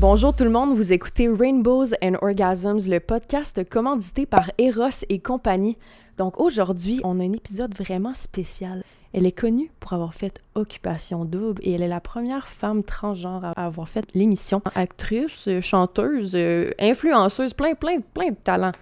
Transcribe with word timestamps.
Bonjour 0.00 0.34
tout 0.34 0.44
le 0.44 0.50
monde, 0.50 0.74
vous 0.74 0.94
écoutez 0.94 1.28
Rainbows 1.28 1.88
and 2.02 2.14
Orgasms, 2.22 2.88
le 2.88 3.00
podcast 3.00 3.68
commandité 3.68 4.24
par 4.24 4.50
Eros 4.56 5.04
et 5.10 5.18
compagnie. 5.18 5.76
Donc 6.16 6.40
aujourd'hui, 6.40 7.02
on 7.04 7.20
a 7.20 7.22
un 7.22 7.34
épisode 7.34 7.76
vraiment 7.76 8.14
spécial. 8.14 8.82
Elle 9.12 9.26
est 9.26 9.38
connue 9.38 9.70
pour 9.78 9.92
avoir 9.92 10.14
fait 10.14 10.40
Occupation 10.54 11.26
Double 11.26 11.60
et 11.62 11.72
elle 11.72 11.82
est 11.82 11.88
la 11.88 12.00
première 12.00 12.48
femme 12.48 12.82
transgenre 12.82 13.44
à 13.44 13.66
avoir 13.66 13.90
fait 13.90 14.06
l'émission. 14.14 14.62
Actrice, 14.74 15.50
chanteuse, 15.60 16.32
euh, 16.34 16.70
influenceuse, 16.78 17.52
plein, 17.52 17.74
plein, 17.74 18.00
plein 18.00 18.30
de 18.30 18.36
talents. 18.42 18.72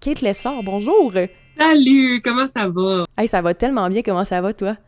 Kate 0.00 0.22
Lessard, 0.22 0.62
bonjour! 0.62 1.12
Salut, 1.58 2.22
comment 2.24 2.48
ça 2.48 2.66
va? 2.66 3.04
Hey, 3.18 3.28
ça 3.28 3.42
va 3.42 3.52
tellement 3.52 3.90
bien, 3.90 4.00
comment 4.00 4.24
ça 4.24 4.40
va 4.40 4.54
toi? 4.54 4.78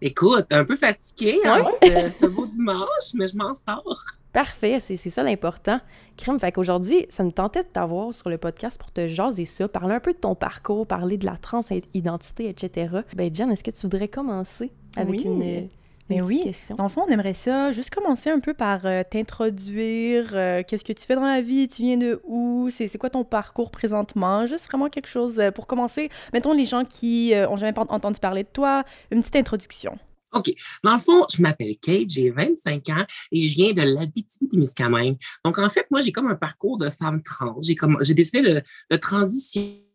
Écoute, 0.00 0.46
un 0.52 0.64
peu 0.64 0.76
fatiguée, 0.76 1.38
hein? 1.44 1.64
un 1.82 2.28
beau 2.28 2.46
dimanche, 2.46 3.12
mais 3.12 3.26
je 3.26 3.36
m'en 3.36 3.52
sors. 3.52 4.06
Parfait, 4.32 4.78
c'est 4.80 4.96
ça 4.96 5.22
l'important. 5.22 5.80
Crime, 6.16 6.38
fait 6.38 6.52
qu'aujourd'hui, 6.52 7.06
ça 7.08 7.24
me 7.24 7.30
tentait 7.30 7.62
de 7.62 7.68
t'avoir 7.68 8.12
sur 8.12 8.28
le 8.28 8.36
podcast 8.38 8.78
pour 8.78 8.92
te 8.92 9.08
jaser 9.08 9.46
ça, 9.46 9.66
parler 9.68 9.94
un 9.94 10.00
peu 10.00 10.12
de 10.12 10.18
ton 10.18 10.34
parcours, 10.34 10.86
parler 10.86 11.16
de 11.16 11.24
la 11.26 11.36
transidentité, 11.36 12.48
etc. 12.48 12.98
Ben, 13.16 13.34
Jen, 13.34 13.50
est-ce 13.50 13.64
que 13.64 13.70
tu 13.70 13.82
voudrais 13.82 14.08
commencer 14.08 14.70
avec 14.96 15.24
une, 15.24 15.42
une 15.42 15.68
mais 16.10 16.20
oui, 16.22 16.40
question? 16.44 16.74
dans 16.76 16.84
le 16.84 16.88
fond, 16.88 17.04
on 17.06 17.10
aimerait 17.10 17.34
ça 17.34 17.70
juste 17.72 17.90
commencer 17.90 18.30
un 18.30 18.40
peu 18.40 18.54
par 18.54 18.86
euh, 18.86 19.02
t'introduire. 19.08 20.30
euh, 20.34 20.62
Qu'est-ce 20.66 20.84
que 20.84 20.92
tu 20.92 21.04
fais 21.04 21.14
dans 21.14 21.26
la 21.26 21.40
vie? 21.42 21.68
Tu 21.68 21.82
viens 21.82 21.96
de 21.96 22.20
où? 22.24 22.68
C'est 22.70 22.88
c'est 22.88 22.98
quoi 22.98 23.10
ton 23.10 23.24
parcours 23.24 23.70
présentement? 23.70 24.46
Juste 24.46 24.66
vraiment 24.66 24.88
quelque 24.88 25.08
chose 25.08 25.38
euh, 25.38 25.50
pour 25.50 25.66
commencer. 25.66 26.08
Mettons 26.32 26.52
les 26.52 26.64
gens 26.66 26.84
qui 26.84 27.32
ont 27.50 27.56
jamais 27.56 27.78
entendu 27.78 28.20
parler 28.20 28.42
de 28.44 28.48
toi, 28.52 28.84
une 29.10 29.20
petite 29.20 29.36
introduction. 29.36 29.98
OK. 30.32 30.52
Dans 30.84 30.94
le 30.94 31.00
fond, 31.00 31.24
je 31.34 31.40
m'appelle 31.42 31.76
Kate, 31.78 32.08
j'ai 32.08 32.30
25 32.30 32.88
ans 32.90 33.06
et 33.32 33.48
je 33.48 33.54
viens 33.54 33.72
de 33.72 33.82
l'Abitibi-Témiscamingue. 33.82 35.16
Donc, 35.44 35.58
en 35.58 35.70
fait, 35.70 35.86
moi, 35.90 36.02
j'ai 36.02 36.12
comme 36.12 36.28
un 36.28 36.34
parcours 36.34 36.78
de 36.78 36.90
femme 36.90 37.22
trans. 37.22 37.58
J'ai 37.62 37.74
comme, 37.74 37.96
j'ai 38.00 38.14
décidé 38.14 38.42
de, 38.42 38.96
transitionner 38.96 39.88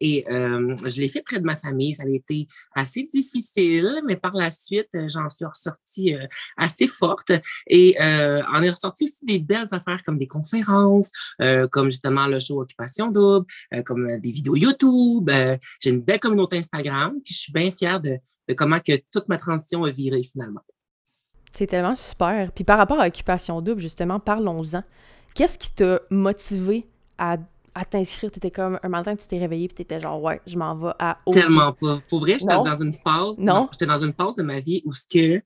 et 0.00 0.30
euh, 0.30 0.76
je 0.84 1.00
l'ai 1.00 1.08
fait 1.08 1.22
près 1.22 1.38
de 1.38 1.44
ma 1.44 1.56
famille. 1.56 1.94
Ça 1.94 2.04
a 2.04 2.08
été 2.08 2.46
assez 2.74 3.08
difficile, 3.12 4.00
mais 4.06 4.16
par 4.16 4.34
la 4.34 4.50
suite, 4.50 4.88
euh, 4.94 5.08
j'en 5.08 5.28
suis 5.28 5.44
ressortie 5.44 6.14
euh, 6.14 6.26
assez 6.56 6.88
forte. 6.88 7.32
Et 7.66 8.00
euh, 8.00 8.42
en 8.52 8.62
est 8.62 8.70
ressorti 8.70 9.04
aussi 9.04 9.24
des 9.24 9.38
belles 9.38 9.68
affaires 9.70 10.02
comme 10.02 10.18
des 10.18 10.26
conférences, 10.26 11.10
euh, 11.42 11.66
comme 11.68 11.90
justement 11.90 12.26
le 12.26 12.38
show 12.40 12.60
Occupation 12.60 13.10
Double, 13.10 13.46
euh, 13.74 13.82
comme 13.82 14.18
des 14.18 14.30
vidéos 14.30 14.56
YouTube. 14.56 15.30
J'ai 15.80 15.90
une 15.90 16.02
belle 16.02 16.20
communauté 16.20 16.58
Instagram. 16.58 17.14
Puis 17.24 17.34
je 17.34 17.40
suis 17.40 17.52
bien 17.52 17.70
fière 17.70 18.00
de, 18.00 18.18
de 18.50 18.54
comment 18.54 18.78
que 18.78 19.00
toute 19.12 19.28
ma 19.28 19.38
transition 19.38 19.84
a 19.84 19.90
viré 19.90 20.22
finalement. 20.24 20.60
C'est 21.52 21.68
tellement 21.68 21.94
super. 21.94 22.50
Puis 22.52 22.64
par 22.64 22.78
rapport 22.78 23.00
à 23.00 23.06
Occupation 23.06 23.60
Double, 23.60 23.80
justement, 23.80 24.18
parlons-en. 24.18 24.82
Qu'est-ce 25.34 25.58
qui 25.58 25.70
t'a 25.72 26.00
motivé 26.10 26.88
à, 27.16 27.36
à 27.74 27.84
t'inscrire? 27.84 28.32
T'étais 28.32 28.50
comme 28.50 28.80
un 28.82 28.88
matin, 28.88 29.14
tu 29.14 29.26
t'es 29.28 29.38
réveillé 29.38 29.68
puis 29.68 29.76
t'étais 29.76 30.00
genre, 30.00 30.20
ouais, 30.20 30.40
je 30.48 30.56
m'en 30.56 30.74
vais 30.74 30.92
à 30.98 31.18
OD. 31.26 31.34
Tellement 31.34 31.72
pas. 31.72 32.00
Pour 32.08 32.20
vrai, 32.20 32.32
j'étais 32.40 32.46
dans 32.46 32.82
une 32.82 32.92
phase. 32.92 33.38
Non. 33.38 33.68
J'étais 33.70 33.86
dans 33.86 34.02
une 34.02 34.14
phase 34.14 34.34
de 34.34 34.42
ma 34.42 34.58
vie 34.58 34.82
où 34.84 34.92
ce 34.92 35.04
que 35.06 35.42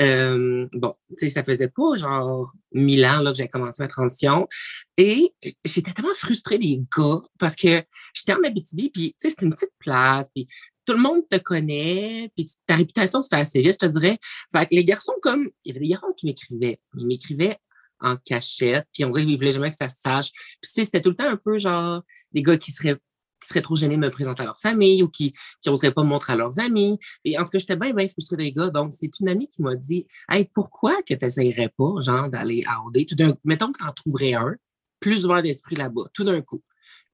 euh, 0.00 0.66
bon, 0.72 0.94
tu 1.10 1.16
sais, 1.18 1.28
ça 1.28 1.44
faisait 1.44 1.68
pas 1.68 1.96
genre 1.96 2.52
mille 2.72 3.04
ans 3.04 3.20
là, 3.20 3.30
que 3.30 3.36
j'ai 3.36 3.46
commencé 3.46 3.80
ma 3.80 3.88
transition. 3.88 4.48
Et 4.96 5.32
j'étais 5.64 5.92
tellement 5.92 6.14
frustrée 6.16 6.58
des 6.58 6.82
gars 6.96 7.20
parce 7.38 7.54
que 7.54 7.84
j'étais 8.14 8.32
en 8.32 8.42
Abitibi, 8.44 8.90
puis 8.90 9.10
tu 9.20 9.28
sais, 9.28 9.34
c'est 9.36 9.44
une 9.44 9.52
petite 9.52 9.74
place, 9.78 10.28
puis 10.34 10.48
tout 10.88 10.94
le 10.94 11.02
monde 11.02 11.28
te 11.28 11.36
connaît, 11.36 12.32
puis 12.34 12.46
ta 12.66 12.76
réputation 12.76 13.22
se 13.22 13.28
fait 13.28 13.36
assez 13.36 13.60
vite, 13.60 13.76
je 13.78 13.86
te 13.86 13.92
dirais. 13.92 14.18
Fait 14.50 14.64
que 14.64 14.74
les 14.74 14.84
garçons, 14.84 15.12
comme, 15.20 15.50
il 15.64 15.68
y 15.68 15.70
avait 15.72 15.80
des 15.80 15.88
garçons 15.88 16.14
qui 16.16 16.24
m'écrivaient. 16.24 16.80
Ils 16.96 17.06
m'écrivaient 17.06 17.56
en 18.00 18.16
cachette, 18.16 18.86
puis 18.94 19.04
on 19.04 19.10
dirait 19.10 19.26
qu'ils 19.26 19.36
voulaient 19.36 19.52
jamais 19.52 19.68
que 19.68 19.76
ça 19.76 19.90
se 19.90 20.00
sache. 20.00 20.30
Puis 20.62 20.70
c'était 20.72 21.02
tout 21.02 21.10
le 21.10 21.14
temps 21.14 21.28
un 21.28 21.36
peu 21.36 21.58
genre 21.58 22.02
des 22.32 22.42
gars 22.42 22.56
qui 22.56 22.72
seraient 22.72 22.96
qui 23.40 23.62
trop 23.62 23.76
gênés 23.76 23.96
de 23.96 24.00
me 24.00 24.10
présenter 24.10 24.42
à 24.42 24.46
leur 24.46 24.58
famille 24.58 25.02
ou 25.02 25.08
qui 25.08 25.32
qui 25.60 25.68
n'oseraient 25.68 25.92
pas 25.92 26.02
me 26.04 26.08
montrer 26.08 26.32
à 26.32 26.36
leurs 26.36 26.58
amis. 26.58 26.98
Et 27.24 27.38
en 27.38 27.44
tout 27.44 27.50
cas, 27.50 27.58
j'étais 27.58 27.76
bien, 27.76 27.92
bien 27.92 28.08
frustrée 28.08 28.36
des 28.36 28.52
gars. 28.52 28.70
Donc, 28.70 28.92
c'est 28.92 29.10
une 29.20 29.28
amie 29.28 29.46
qui 29.46 29.60
m'a 29.60 29.76
dit 29.76 30.06
Hey, 30.30 30.48
pourquoi 30.54 31.02
que 31.02 31.14
tu 31.14 31.24
n'essayerais 31.24 31.68
pas, 31.76 32.00
genre, 32.00 32.30
d'aller 32.30 32.64
à 32.66 32.82
OD? 32.82 33.04
Tout 33.06 33.14
d'un 33.14 33.36
mettons 33.44 33.72
que 33.72 33.78
tu 33.78 33.84
en 33.84 33.92
trouverais 33.92 34.32
un, 34.32 34.56
plus 35.00 35.26
ouvert 35.26 35.42
d'esprit 35.42 35.76
là-bas, 35.76 36.06
tout 36.14 36.24
d'un 36.24 36.40
coup. 36.40 36.62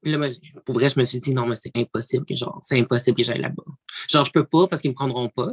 Là, 0.04 0.18
moi, 0.18 0.28
je- 0.28 0.52
pour 0.64 0.74
vrai, 0.74 0.88
je 0.88 0.98
me 0.98 1.04
suis 1.04 1.18
dit 1.18 1.32
non, 1.32 1.46
mais 1.46 1.56
c'est 1.56 1.72
impossible 1.74 2.24
que 2.26 2.34
genre, 2.34 2.60
c'est 2.62 2.78
impossible 2.78 3.16
que 3.16 3.22
j'aille 3.22 3.40
là-bas. 3.40 3.62
Genre, 4.10 4.24
je 4.24 4.30
peux 4.32 4.44
pas 4.44 4.66
parce 4.68 4.82
qu'ils 4.82 4.90
me 4.90 4.94
prendront 4.94 5.28
pas. 5.28 5.52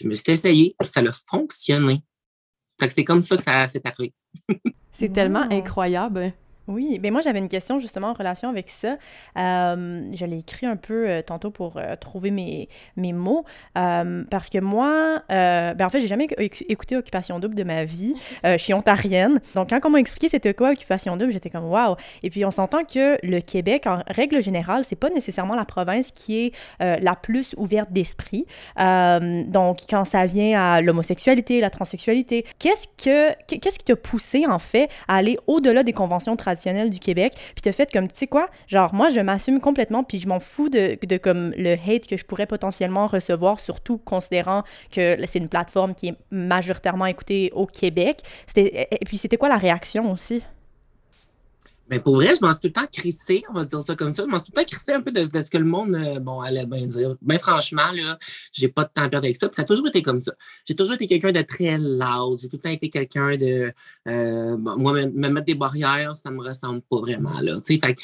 Je 0.00 0.06
me 0.06 0.14
suis 0.14 0.24
essayé, 0.28 0.76
ça 0.84 1.00
a 1.00 1.12
fonctionné. 1.12 2.02
Fait 2.80 2.86
que 2.88 2.94
c'est 2.94 3.04
comme 3.04 3.22
ça 3.22 3.36
que 3.36 3.42
ça 3.42 3.66
s'est 3.66 3.80
arrivé. 3.84 4.14
C'est 4.92 5.12
tellement 5.12 5.46
Wow. 5.48 5.52
incroyable. 5.52 6.32
Oui, 6.68 6.98
mais 7.02 7.10
moi 7.10 7.22
j'avais 7.22 7.38
une 7.38 7.48
question 7.48 7.78
justement 7.78 8.08
en 8.08 8.12
relation 8.12 8.50
avec 8.50 8.68
ça. 8.68 8.98
Euh, 9.38 10.02
je 10.12 10.24
l'ai 10.26 10.38
écrit 10.38 10.66
un 10.66 10.76
peu 10.76 11.08
euh, 11.08 11.22
tantôt 11.22 11.50
pour 11.50 11.78
euh, 11.78 11.96
trouver 11.96 12.30
mes, 12.30 12.68
mes 12.96 13.14
mots. 13.14 13.44
Euh, 13.78 14.22
parce 14.30 14.50
que 14.50 14.58
moi, 14.58 15.22
ben 15.28 15.80
en 15.80 15.88
fait, 15.88 16.00
j'ai 16.00 16.08
jamais 16.08 16.26
éc- 16.26 16.64
écouté 16.68 16.96
Occupation 16.96 17.40
Double 17.40 17.54
de 17.54 17.64
ma 17.64 17.84
vie. 17.84 18.14
Je 18.44 18.56
suis 18.58 18.74
ontarienne. 18.74 19.40
Donc 19.54 19.70
quand 19.70 19.80
on 19.84 19.90
m'a 19.90 19.98
expliqué 20.00 20.28
c'était 20.28 20.52
quoi 20.52 20.70
Occupation 20.72 21.16
Double, 21.16 21.32
j'étais 21.32 21.48
comme 21.50 21.64
waouh. 21.64 21.96
Et 22.22 22.28
puis 22.28 22.44
on 22.44 22.50
s'entend 22.50 22.84
que 22.84 23.18
le 23.26 23.40
Québec, 23.40 23.86
en 23.86 24.02
règle 24.08 24.42
générale, 24.42 24.84
c'est 24.86 24.96
pas 24.96 25.08
nécessairement 25.10 25.54
la 25.56 25.64
province 25.64 26.10
qui 26.12 26.46
est 26.46 26.52
la 26.80 27.14
plus 27.16 27.54
ouverte 27.56 27.90
d'esprit. 27.92 28.44
Donc 28.76 29.78
quand 29.88 30.04
ça 30.04 30.26
vient 30.26 30.60
à 30.60 30.80
l'homosexualité, 30.82 31.60
la 31.60 31.70
transsexualité, 31.70 32.44
qu'est-ce 32.58 32.86
que 33.02 33.32
qu'est-ce 33.46 33.78
qui 33.78 33.84
t'a 33.84 33.96
poussé 33.96 34.46
en 34.46 34.58
fait 34.58 34.88
à 35.06 35.16
aller 35.16 35.38
au-delà 35.46 35.82
des 35.82 35.92
conventions 35.92 36.36
traditionnelles 36.36 36.57
du 36.90 36.98
Québec, 36.98 37.34
puis 37.34 37.62
t'as 37.62 37.72
fait 37.72 37.90
comme 37.92 38.08
tu 38.08 38.14
sais 38.14 38.26
quoi, 38.26 38.48
genre 38.66 38.94
moi 38.94 39.08
je 39.08 39.20
m'assume 39.20 39.60
complètement, 39.60 40.04
puis 40.04 40.18
je 40.18 40.28
m'en 40.28 40.40
fous 40.40 40.68
de, 40.68 40.98
de 41.00 41.16
comme 41.16 41.52
le 41.56 41.74
hate 41.74 42.06
que 42.06 42.16
je 42.16 42.24
pourrais 42.24 42.46
potentiellement 42.46 43.06
recevoir, 43.06 43.60
surtout 43.60 43.98
considérant 43.98 44.62
que 44.90 45.16
c'est 45.26 45.38
une 45.38 45.48
plateforme 45.48 45.94
qui 45.94 46.08
est 46.08 46.14
majoritairement 46.30 47.06
écoutée 47.06 47.50
au 47.54 47.66
Québec. 47.66 48.22
Et 48.56 49.04
puis 49.04 49.18
c'était 49.18 49.36
quoi 49.36 49.48
la 49.48 49.56
réaction 49.56 50.10
aussi? 50.12 50.42
Mais 51.90 52.00
pour 52.00 52.16
vrai, 52.16 52.34
je 52.34 52.44
m'en 52.44 52.52
suis 52.52 52.60
tout 52.60 52.66
le 52.68 52.72
temps 52.72 52.86
crissé, 52.92 53.42
on 53.48 53.54
va 53.54 53.64
dire 53.64 53.82
ça 53.82 53.96
comme 53.96 54.12
ça. 54.12 54.24
Je 54.24 54.28
m'en 54.28 54.38
suis 54.38 54.46
tout 54.46 54.52
le 54.56 54.62
temps 54.62 54.68
crissé 54.68 54.92
un 54.92 55.00
peu 55.00 55.10
de, 55.10 55.22
ce 55.22 55.50
que 55.50 55.58
le 55.58 55.64
monde, 55.64 55.94
euh, 55.94 56.18
bon, 56.20 56.40
allait 56.40 56.66
bien 56.66 56.86
dire. 56.86 57.16
Ben 57.22 57.38
franchement, 57.38 57.90
là, 57.94 58.18
j'ai 58.52 58.68
pas 58.68 58.84
de 58.84 58.90
temps 58.92 59.02
à 59.02 59.08
perdre 59.08 59.26
avec 59.26 59.36
ça. 59.36 59.48
Puis 59.48 59.56
ça 59.56 59.62
a 59.62 59.64
toujours 59.64 59.88
été 59.88 60.02
comme 60.02 60.20
ça. 60.20 60.32
J'ai 60.66 60.74
toujours 60.74 60.94
été 60.94 61.06
quelqu'un 61.06 61.32
de 61.32 61.42
très 61.42 61.78
loud. 61.78 62.38
J'ai 62.40 62.48
tout 62.48 62.56
le 62.56 62.62
temps 62.62 62.70
été 62.70 62.90
quelqu'un 62.90 63.36
de. 63.36 63.72
euh, 64.08 64.56
bon, 64.56 64.76
moi, 64.76 64.92
me, 64.92 65.06
me 65.06 65.28
mettre 65.28 65.46
des 65.46 65.54
barrières, 65.54 66.14
ça 66.16 66.30
me 66.30 66.42
ressemble 66.42 66.82
pas 66.82 66.98
vraiment, 66.98 67.40
là. 67.40 67.58
Fait 67.62 67.96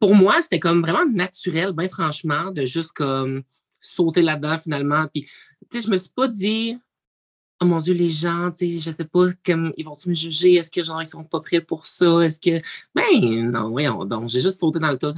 pour 0.00 0.14
moi, 0.14 0.40
c'était 0.40 0.60
comme 0.60 0.82
vraiment 0.82 1.06
naturel, 1.06 1.72
ben 1.72 1.88
franchement, 1.88 2.50
de 2.50 2.64
juste 2.66 2.92
comme 2.92 3.42
sauter 3.80 4.22
là-dedans 4.22 4.58
finalement. 4.58 5.06
Puis, 5.12 5.22
tu 5.70 5.80
sais, 5.80 5.86
je 5.86 5.90
me 5.90 5.96
suis 5.96 6.10
pas 6.14 6.28
dit. 6.28 6.78
Oh 7.62 7.64
mon 7.64 7.78
Dieu, 7.78 7.94
les 7.94 8.10
gens, 8.10 8.50
tu 8.50 8.68
sais, 8.68 8.78
je 8.80 8.90
sais 8.90 9.04
pas, 9.04 9.26
comme, 9.46 9.72
ils 9.76 9.84
vont-tu 9.84 10.08
me 10.08 10.14
juger? 10.14 10.54
Est-ce 10.54 10.68
que, 10.68 10.82
genre, 10.82 11.00
ils 11.00 11.06
sont 11.06 11.22
pas 11.22 11.40
prêts 11.40 11.60
pour 11.60 11.86
ça? 11.86 12.20
Est-ce 12.22 12.40
que. 12.40 12.60
Ben, 12.92 13.52
non, 13.52 13.70
voyons 13.70 14.04
donc. 14.04 14.30
J'ai 14.30 14.40
juste 14.40 14.58
sauté 14.58 14.80
dans 14.80 14.90
le 14.90 14.98
tas, 14.98 15.12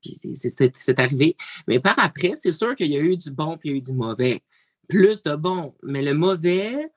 puis 0.00 0.12
c'est- 0.14 0.98
arrivé. 0.98 1.36
Mais 1.68 1.78
par 1.78 1.98
après, 1.98 2.32
c'est 2.36 2.52
sûr 2.52 2.74
qu'il 2.74 2.90
y 2.90 2.96
a 2.96 3.00
eu 3.00 3.18
du 3.18 3.30
bon 3.30 3.58
puis 3.58 3.68
il 3.68 3.72
y 3.72 3.74
a 3.74 3.78
eu 3.78 3.82
du 3.82 3.92
mauvais. 3.92 4.42
Plus 4.88 5.20
de 5.22 5.34
bon. 5.36 5.74
Mais 5.82 6.00
le 6.00 6.14
mauvais 6.14 6.90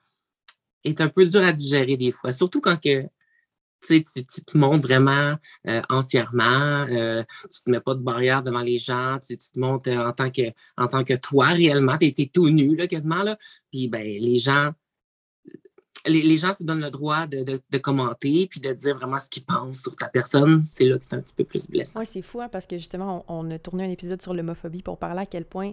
est 0.84 1.00
un 1.02 1.08
peu 1.08 1.26
dur 1.26 1.42
à 1.44 1.52
digérer 1.52 1.98
des 1.98 2.10
fois. 2.10 2.32
Surtout 2.32 2.62
quand 2.62 2.80
que, 2.80 3.02
tu, 3.86 4.02
tu, 4.04 4.24
te 4.24 4.56
montres 4.56 4.86
vraiment 4.86 5.34
euh, 5.68 5.82
entièrement, 5.90 6.86
euh, 6.90 7.22
tu 7.52 7.62
te 7.62 7.70
mets 7.70 7.80
pas 7.80 7.94
de 7.94 8.00
barrière 8.00 8.42
devant 8.42 8.62
les 8.62 8.78
gens, 8.78 9.18
tu, 9.18 9.36
tu 9.36 9.50
te 9.50 9.58
montres 9.58 9.90
euh, 9.90 10.08
en 10.08 10.12
tant 10.12 10.30
que, 10.30 10.50
en 10.78 10.86
tant 10.86 11.04
que 11.04 11.14
toi 11.14 11.48
réellement, 11.48 11.98
tu 11.98 12.06
es, 12.06 12.30
tout 12.32 12.48
nu 12.48 12.74
là, 12.74 12.86
quasiment. 12.86 13.22
Là. 13.22 13.36
Puis 13.70 13.88
ben, 13.88 14.02
les 14.02 14.38
gens 14.38 14.72
les, 16.06 16.22
les 16.22 16.36
gens 16.36 16.54
se 16.54 16.62
donnent 16.62 16.82
le 16.82 16.90
droit 16.90 17.26
de, 17.26 17.42
de- 17.42 17.60
de 17.70 17.78
commenter 17.78 18.46
puis 18.50 18.60
de 18.60 18.72
dire 18.72 18.96
vraiment 18.96 19.18
ce 19.18 19.28
qu'ils 19.30 19.44
pensent 19.44 19.82
sur 19.82 19.96
ta 19.96 20.08
personne. 20.08 20.62
C'est 20.62 20.84
là 20.84 20.98
que 20.98 21.04
c'est 21.04 21.14
un 21.14 21.20
petit 21.20 21.34
peu 21.34 21.44
plus 21.44 21.66
blessant. 21.68 22.00
Ouais, 22.00 22.04
c'est 22.06 22.22
fou, 22.22 22.40
hein, 22.40 22.48
parce 22.50 22.66
que 22.66 22.76
justement, 22.76 23.24
on, 23.28 23.46
on 23.46 23.50
a 23.50 23.58
tourné 23.58 23.84
un 23.84 23.90
épisode 23.90 24.20
sur 24.20 24.34
l'homophobie 24.34 24.82
pour 24.82 24.98
parler 24.98 25.22
à 25.22 25.26
quel 25.26 25.44
point 25.44 25.72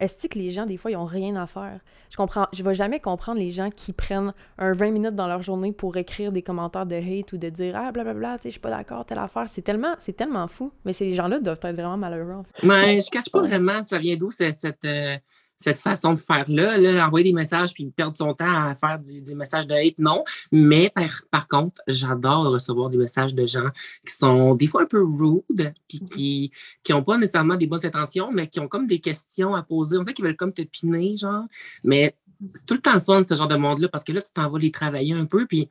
est-ce 0.00 0.26
que 0.26 0.36
les 0.36 0.50
gens, 0.50 0.66
des 0.66 0.76
fois, 0.78 0.90
ils 0.90 0.96
ont 0.96 1.04
rien 1.04 1.36
à 1.36 1.46
faire? 1.46 1.78
Je 2.10 2.16
comprends, 2.16 2.48
je 2.52 2.64
vais 2.64 2.74
jamais 2.74 2.98
comprendre 2.98 3.38
les 3.38 3.52
gens 3.52 3.70
qui 3.70 3.92
prennent 3.92 4.34
un 4.58 4.72
20 4.72 4.90
minutes 4.90 5.14
dans 5.14 5.28
leur 5.28 5.42
journée 5.42 5.70
pour 5.72 5.96
écrire 5.96 6.32
des 6.32 6.42
commentaires 6.42 6.86
de 6.86 6.96
hate 6.96 7.32
ou 7.32 7.36
de 7.36 7.48
dire 7.48 7.76
ah 7.76 7.92
blablabla, 7.92 8.38
tu 8.38 8.42
sais, 8.42 8.48
je 8.48 8.52
suis 8.52 8.60
pas 8.60 8.70
d'accord, 8.70 9.06
telle 9.06 9.18
affaire. 9.18 9.44
C'est 9.48 9.62
tellement, 9.62 9.94
c'est 10.00 10.14
tellement 10.16 10.48
fou. 10.48 10.72
Mais 10.84 10.92
ces 10.92 11.12
gens-là 11.12 11.38
doivent 11.38 11.60
être 11.62 11.74
vraiment 11.76 11.96
malheureux. 11.96 12.32
En 12.32 12.42
fait. 12.42 12.66
Mais 12.66 13.00
je 13.00 13.06
ne 13.06 13.10
cache 13.10 13.30
pas 13.30 13.40
vraiment 13.46 13.84
ça 13.84 13.98
vient 13.98 14.16
d'où 14.16 14.32
cette, 14.32 14.58
cette, 14.58 14.84
euh, 14.84 15.16
cette 15.62 15.78
façon 15.78 16.14
de 16.14 16.20
faire-là. 16.20 16.78
Là, 16.78 17.06
envoyer 17.06 17.24
des 17.24 17.32
messages 17.32 17.72
puis 17.72 17.86
perdre 17.90 18.16
son 18.16 18.34
temps 18.34 18.68
à 18.68 18.74
faire 18.74 18.98
du- 18.98 19.20
des 19.20 19.34
messages 19.34 19.66
de 19.66 19.74
hate, 19.74 19.98
non. 19.98 20.24
Mais 20.50 20.90
par, 20.94 21.10
par 21.30 21.48
contre, 21.48 21.80
j'adore 21.86 22.50
recevoir 22.52 22.90
des 22.90 22.98
messages 22.98 23.34
de 23.34 23.46
gens 23.46 23.68
qui 24.06 24.14
sont 24.14 24.54
des 24.54 24.66
fois 24.66 24.82
un 24.82 24.86
peu 24.86 25.02
rude 25.02 25.72
puis 25.88 26.50
qui 26.82 26.92
n'ont 26.92 27.02
pas 27.02 27.18
nécessairement 27.18 27.56
des 27.56 27.66
bonnes 27.66 27.84
intentions, 27.84 28.30
mais 28.32 28.46
qui 28.46 28.60
ont 28.60 28.68
comme 28.68 28.86
des 28.86 29.00
questions 29.00 29.54
à 29.54 29.62
poser. 29.62 29.96
On 29.98 30.04
sait 30.04 30.12
qu'ils 30.12 30.24
veulent 30.24 30.36
comme 30.36 30.52
te 30.52 30.62
piner, 30.62 31.16
genre. 31.16 31.44
Mais 31.84 32.14
c'est 32.46 32.66
tout 32.66 32.74
le 32.74 32.80
temps 32.80 32.94
le 32.94 33.00
fun, 33.00 33.22
ce 33.28 33.34
genre 33.34 33.48
de 33.48 33.56
monde-là, 33.56 33.88
parce 33.88 34.04
que 34.04 34.12
là, 34.12 34.20
tu 34.22 34.32
t'en 34.32 34.48
vas 34.50 34.58
les 34.58 34.70
travailler 34.70 35.14
un 35.14 35.26
peu, 35.26 35.46
puis 35.46 35.68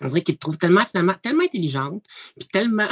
on 0.00 0.08
dirait 0.08 0.22
qu'ils 0.22 0.34
te 0.34 0.40
trouvent 0.40 0.58
tellement, 0.58 0.84
finalement, 0.84 1.14
tellement 1.22 1.44
intelligente, 1.44 2.04
puis 2.36 2.48
tellement, 2.52 2.88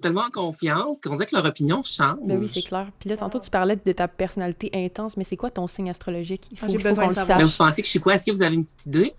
tellement 0.00 0.22
en 0.22 0.30
confiance 0.30 1.00
qu'on 1.00 1.14
dirait 1.14 1.26
que 1.26 1.36
leur 1.36 1.44
opinion 1.44 1.82
change. 1.84 2.18
Ben 2.24 2.38
oui, 2.38 2.48
c'est 2.48 2.62
clair. 2.62 2.88
Puis 3.00 3.08
là, 3.10 3.16
tantôt, 3.16 3.40
tu 3.40 3.50
parlais 3.50 3.76
de 3.76 3.92
ta 3.92 4.08
personnalité 4.08 4.70
intense, 4.74 5.16
mais 5.16 5.24
c'est 5.24 5.36
quoi 5.36 5.50
ton 5.50 5.66
signe 5.68 5.90
astrologique? 5.90 6.48
Il 6.52 6.58
Ah, 6.58 6.66
faut, 6.66 6.66
j'ai 6.68 6.74
il 6.74 6.80
faut 6.80 6.88
besoin 6.88 7.04
qu'on 7.04 7.10
de 7.10 7.14
le 7.14 7.20
savoir. 7.20 7.38
Mais 7.38 7.44
sache. 7.44 7.52
vous 7.52 7.64
pensez 7.64 7.82
que 7.82 7.86
je 7.86 7.90
suis 7.90 8.00
quoi? 8.00 8.14
Est-ce 8.14 8.26
que 8.26 8.30
vous 8.32 8.42
avez 8.42 8.54
une 8.54 8.64
petite 8.64 8.86
idée? 8.86 9.14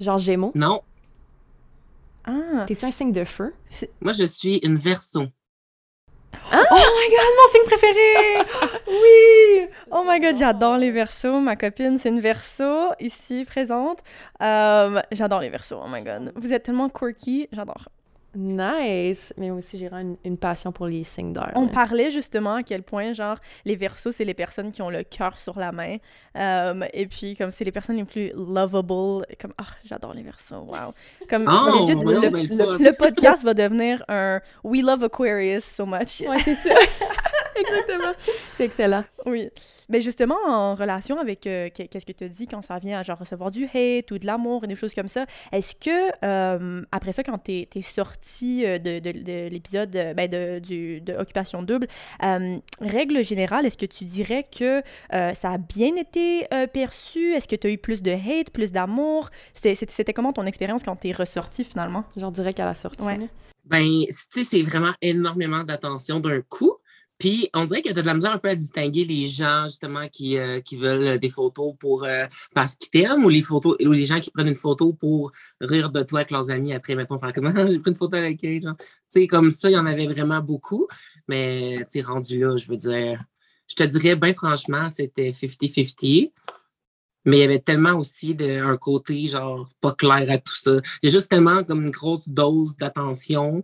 Genre 0.00 0.18
Gémeaux? 0.18 0.52
Non. 0.54 0.80
Ah. 2.24 2.64
T'es-tu 2.66 2.84
un 2.84 2.90
signe 2.90 3.12
de 3.12 3.24
feu? 3.24 3.52
Moi, 4.00 4.12
je 4.12 4.24
suis 4.26 4.58
une 4.58 4.76
verso. 4.76 5.22
Oh 6.34 6.56
my 6.56 7.10
god, 7.10 7.32
mon 7.36 7.52
signe 7.52 7.66
préféré! 7.66 8.46
oui! 8.88 9.68
Oh 9.90 10.02
my 10.06 10.18
god, 10.18 10.36
j'adore 10.38 10.78
les 10.78 10.90
versos. 10.90 11.40
Ma 11.40 11.56
copine, 11.56 11.98
c'est 11.98 12.08
une 12.08 12.20
verso, 12.20 12.90
ici 13.00 13.44
présente. 13.44 13.98
Euh, 14.42 15.02
j'adore 15.12 15.40
les 15.40 15.50
versos, 15.50 15.76
oh 15.84 15.88
my 15.90 16.02
god. 16.02 16.32
Vous 16.36 16.52
êtes 16.52 16.62
tellement 16.62 16.88
quirky, 16.88 17.48
j'adore. 17.52 17.88
Nice! 18.34 19.34
Mais 19.36 19.48
moi 19.48 19.58
aussi, 19.58 19.78
j'ai 19.78 19.88
vraiment 19.88 20.10
une, 20.10 20.30
une 20.30 20.38
passion 20.38 20.72
pour 20.72 20.86
les 20.86 21.04
signes 21.04 21.32
d'air. 21.32 21.52
On 21.54 21.66
là. 21.66 21.72
parlait 21.72 22.10
justement 22.10 22.54
à 22.54 22.62
quel 22.62 22.82
point, 22.82 23.12
genre, 23.12 23.36
les 23.64 23.76
versos, 23.76 24.12
c'est 24.12 24.24
les 24.24 24.34
personnes 24.34 24.72
qui 24.72 24.80
ont 24.80 24.90
le 24.90 25.02
cœur 25.02 25.36
sur 25.36 25.58
la 25.58 25.70
main. 25.72 25.96
Euh, 26.36 26.84
et 26.94 27.06
puis, 27.06 27.36
comme 27.36 27.50
c'est 27.50 27.64
les 27.64 27.72
personnes 27.72 27.96
les 27.96 28.04
plus 28.04 28.32
lovable. 28.34 29.26
Comme, 29.40 29.52
ah, 29.58 29.66
j'adore 29.84 30.14
les 30.14 30.22
versos, 30.22 30.54
wow. 30.54 30.94
Comme, 31.28 31.46
Oh, 31.48 31.80
legit, 31.82 31.94
le, 31.94 32.30
ben, 32.30 32.78
le 32.78 32.96
podcast 32.96 33.42
va 33.42 33.54
devenir 33.54 34.02
un 34.08 34.40
We 34.64 34.82
love 34.82 35.04
Aquarius 35.04 35.64
so 35.64 35.84
much. 35.84 36.22
Ouais, 36.26 36.40
c'est 36.44 36.54
ça. 36.54 36.70
Exactement. 37.66 38.12
C'est 38.26 38.64
excellent. 38.64 39.04
Oui. 39.26 39.48
Mais 39.88 40.00
justement, 40.00 40.36
en 40.46 40.74
relation 40.74 41.18
avec 41.18 41.46
euh, 41.46 41.68
qu'est- 41.74 41.86
qu'est-ce 41.88 42.06
que 42.06 42.12
tu 42.12 42.24
as 42.24 42.28
dit 42.28 42.46
quand 42.46 42.62
ça 42.62 42.78
vient 42.78 42.98
à 43.00 43.02
genre 43.02 43.18
recevoir 43.18 43.50
du 43.50 43.64
hate 43.64 44.10
ou 44.10 44.18
de 44.18 44.24
l'amour 44.26 44.64
et 44.64 44.66
des 44.66 44.76
choses 44.76 44.94
comme 44.94 45.08
ça, 45.08 45.26
est-ce 45.50 45.74
que 45.74 46.12
euh, 46.24 46.80
après 46.92 47.12
ça, 47.12 47.22
quand 47.22 47.36
tu 47.38 47.52
es, 47.52 47.82
sorti 47.82 48.64
euh, 48.64 48.78
de, 48.78 49.00
de- 49.00 49.20
de 49.22 49.48
l'épisode 49.48 49.94
euh, 49.96 50.14
ben, 50.14 50.30
de, 50.30 50.60
du- 50.60 51.00
de 51.02 51.12
Occupation 51.14 51.62
Double, 51.62 51.88
euh, 52.22 52.56
règle 52.80 53.22
générale, 53.22 53.66
est-ce 53.66 53.76
que 53.76 53.84
tu 53.86 54.04
dirais 54.04 54.46
que 54.56 54.82
euh, 55.12 55.34
ça 55.34 55.50
a 55.50 55.58
bien 55.58 55.94
été 55.96 56.46
euh, 56.54 56.66
perçu? 56.66 57.32
Est-ce 57.34 57.48
que 57.48 57.56
tu 57.56 57.66
as 57.66 57.70
eu 57.70 57.78
plus 57.78 58.02
de 58.02 58.12
hate, 58.12 58.50
plus 58.50 58.72
d'amour? 58.72 59.28
C'était- 59.52 60.12
comment 60.14 60.32
ton 60.32 60.46
expérience 60.46 60.84
quand 60.84 60.96
tu 60.96 61.08
es 61.08 61.12
ressorti 61.12 61.64
finalement? 61.64 62.04
Genre 62.16 62.32
direct 62.32 62.60
à 62.60 62.64
la 62.64 62.74
sortie. 62.74 63.04
Ouais. 63.04 63.18
Ben, 63.64 63.84
tu 64.08 64.12
sais, 64.30 64.42
c'est 64.44 64.62
vraiment 64.62 64.92
énormément 65.02 65.62
d'attention 65.64 66.18
d'un 66.18 66.40
coup. 66.40 66.72
Puis, 67.22 67.48
on 67.54 67.66
dirait 67.66 67.82
que 67.82 67.88
tu 67.88 67.96
as 67.96 68.02
de 68.02 68.06
la 68.06 68.14
misère 68.14 68.32
un 68.32 68.38
peu 68.38 68.48
à 68.48 68.56
distinguer 68.56 69.04
les 69.04 69.28
gens, 69.28 69.66
justement, 69.66 70.08
qui, 70.08 70.36
euh, 70.38 70.58
qui 70.58 70.74
veulent 70.74 71.04
euh, 71.04 71.18
des 71.18 71.30
photos 71.30 71.72
pour 71.78 72.02
euh, 72.02 72.26
parce 72.52 72.74
qu'ils 72.74 72.90
t'aiment 72.90 73.24
ou 73.24 73.28
les 73.28 73.42
photos 73.42 73.76
ou 73.80 73.92
les 73.92 74.06
gens 74.06 74.18
qui 74.18 74.32
prennent 74.32 74.48
une 74.48 74.56
photo 74.56 74.92
pour 74.92 75.30
rire 75.60 75.90
de 75.90 76.02
toi 76.02 76.18
avec 76.18 76.32
leurs 76.32 76.50
amis 76.50 76.72
après, 76.72 76.96
mettons, 76.96 77.18
faire 77.18 77.32
comme 77.32 77.46
Ah, 77.46 77.64
j'ai 77.70 77.78
pris 77.78 77.92
une 77.92 77.96
photo 77.96 78.16
avec 78.16 78.42
genre. 78.42 78.74
Tu 78.76 78.84
sais, 79.08 79.26
comme 79.28 79.52
ça, 79.52 79.70
il 79.70 79.74
y 79.74 79.78
en 79.78 79.86
avait 79.86 80.08
vraiment 80.08 80.40
beaucoup. 80.40 80.88
Mais, 81.28 81.86
tu 81.88 82.02
rendu 82.02 82.40
là, 82.40 82.56
je 82.56 82.66
veux 82.66 82.76
dire, 82.76 83.22
je 83.68 83.76
te 83.76 83.84
dirais, 83.84 84.16
bien 84.16 84.34
franchement, 84.34 84.90
c'était 84.92 85.30
50-50. 85.30 86.32
Mais 87.24 87.36
il 87.36 87.40
y 87.40 87.44
avait 87.44 87.60
tellement 87.60 87.94
aussi 87.94 88.34
de, 88.34 88.60
un 88.62 88.76
côté, 88.76 89.28
genre, 89.28 89.68
pas 89.80 89.92
clair 89.92 90.28
à 90.28 90.38
tout 90.38 90.56
ça. 90.56 90.72
Il 91.04 91.08
y 91.08 91.12
a 91.12 91.12
juste 91.12 91.28
tellement 91.28 91.62
comme 91.62 91.82
une 91.84 91.92
grosse 91.92 92.28
dose 92.28 92.76
d'attention 92.76 93.62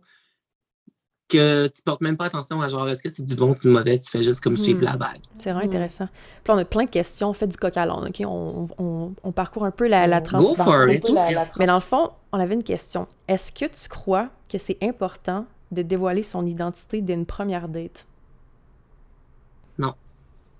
que 1.28 1.66
tu 1.68 1.82
portes 1.82 2.00
même 2.00 2.16
pas 2.16 2.24
attention 2.24 2.60
à 2.62 2.68
genre, 2.68 2.88
est-ce 2.88 3.02
que 3.02 3.10
c'est 3.10 3.24
du 3.24 3.34
bon 3.36 3.50
ou 3.50 3.54
du 3.54 3.68
mauvais, 3.68 3.98
tu 3.98 4.10
fais 4.10 4.22
juste 4.22 4.40
comme 4.40 4.56
suivre 4.56 4.80
Hmm. 4.80 4.84
la 4.84 4.96
vague. 4.96 5.20
C'est 5.38 5.50
vraiment 5.50 5.66
Mm. 5.66 5.68
intéressant. 5.68 6.08
Puis 6.42 6.52
on 6.54 6.58
a 6.58 6.64
plein 6.64 6.84
de 6.84 6.90
questions. 6.90 7.28
On 7.30 7.32
fait 7.34 7.46
du 7.46 7.56
coq 7.56 7.76
à 7.76 7.84
l'âne, 7.86 8.06
OK? 8.08 8.22
On, 8.26 8.66
on- 8.78 9.12
on 9.22 9.32
parcourt 9.32 9.64
un 9.64 9.70
peu 9.70 9.86
la, 9.88 10.06
la 10.06 10.20
Go 10.20 10.54
for 10.56 10.88
it. 10.88 11.06
Mais 11.58 11.66
dans 11.66 11.74
le 11.74 11.80
fond, 11.80 12.10
on 12.32 12.40
avait 12.40 12.54
une 12.54 12.64
question. 12.64 13.06
Est-ce 13.28 13.52
que 13.52 13.66
tu 13.66 13.88
crois 13.88 14.28
que 14.48 14.58
c'est 14.58 14.78
important 14.82 15.44
de 15.70 15.82
dévoiler 15.82 16.22
son 16.22 16.46
identité 16.46 17.02
dès 17.02 17.12
une 17.14 17.26
première 17.26 17.68
date? 17.68 18.06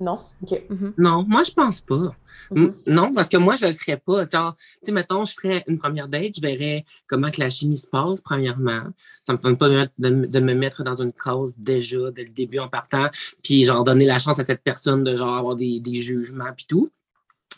Non? 0.00 0.15
OK. 0.43 0.62
Mhm. 0.71 0.95
Non, 0.99 1.25
moi, 1.29 1.43
je 1.45 1.50
pense 1.50 1.81
pas. 1.81 2.15
Mhm. 2.50 2.65
M- 2.65 2.73
Non, 2.87 3.12
parce 3.15 3.29
que 3.29 3.37
moi, 3.37 3.56
je 3.56 3.67
le 3.67 3.73
ferais 3.73 3.97
pas. 3.97 4.27
Genre, 4.29 4.55
tu 4.56 4.62
sais, 4.83 4.93
mettons, 4.93 5.25
je 5.25 5.33
ferais 5.35 5.65
une 5.67 5.79
première 5.79 6.09
date, 6.09 6.35
je 6.37 6.41
verrais 6.41 6.85
comment 7.06 7.31
que 7.31 7.41
la 7.41 7.50
chimie 7.50 7.77
se 7.77 7.87
passe, 7.89 8.21
premièrement. 8.21 8.85
Ça 9.25 9.33
me 9.33 9.39
tente 9.39 9.59
pas 9.59 9.69
de, 9.69 9.89
de 9.99 10.09
me- 10.11 10.27
de 10.29 10.41
me 10.41 10.55
mettre 10.55 10.83
dans 10.85 11.00
une 11.03 11.12
cause 11.12 11.55
déjà, 11.59 12.11
dès 12.11 12.25
le 12.25 12.31
début 12.31 12.59
en 12.59 12.69
partant, 12.69 13.09
puis 13.43 13.65
genre 13.65 13.85
donner 13.85 14.06
la 14.06 14.19
chance 14.19 14.39
à 14.39 14.45
cette 14.45 14.62
personne 14.62 15.05
de 15.05 15.17
genre 15.17 15.35
avoir 15.37 15.56
des, 15.56 15.81
des 15.81 15.95
jugements 16.03 16.53
puis 16.56 16.67
tout. 16.69 16.91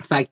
Fait 0.08 0.24
que, 0.24 0.30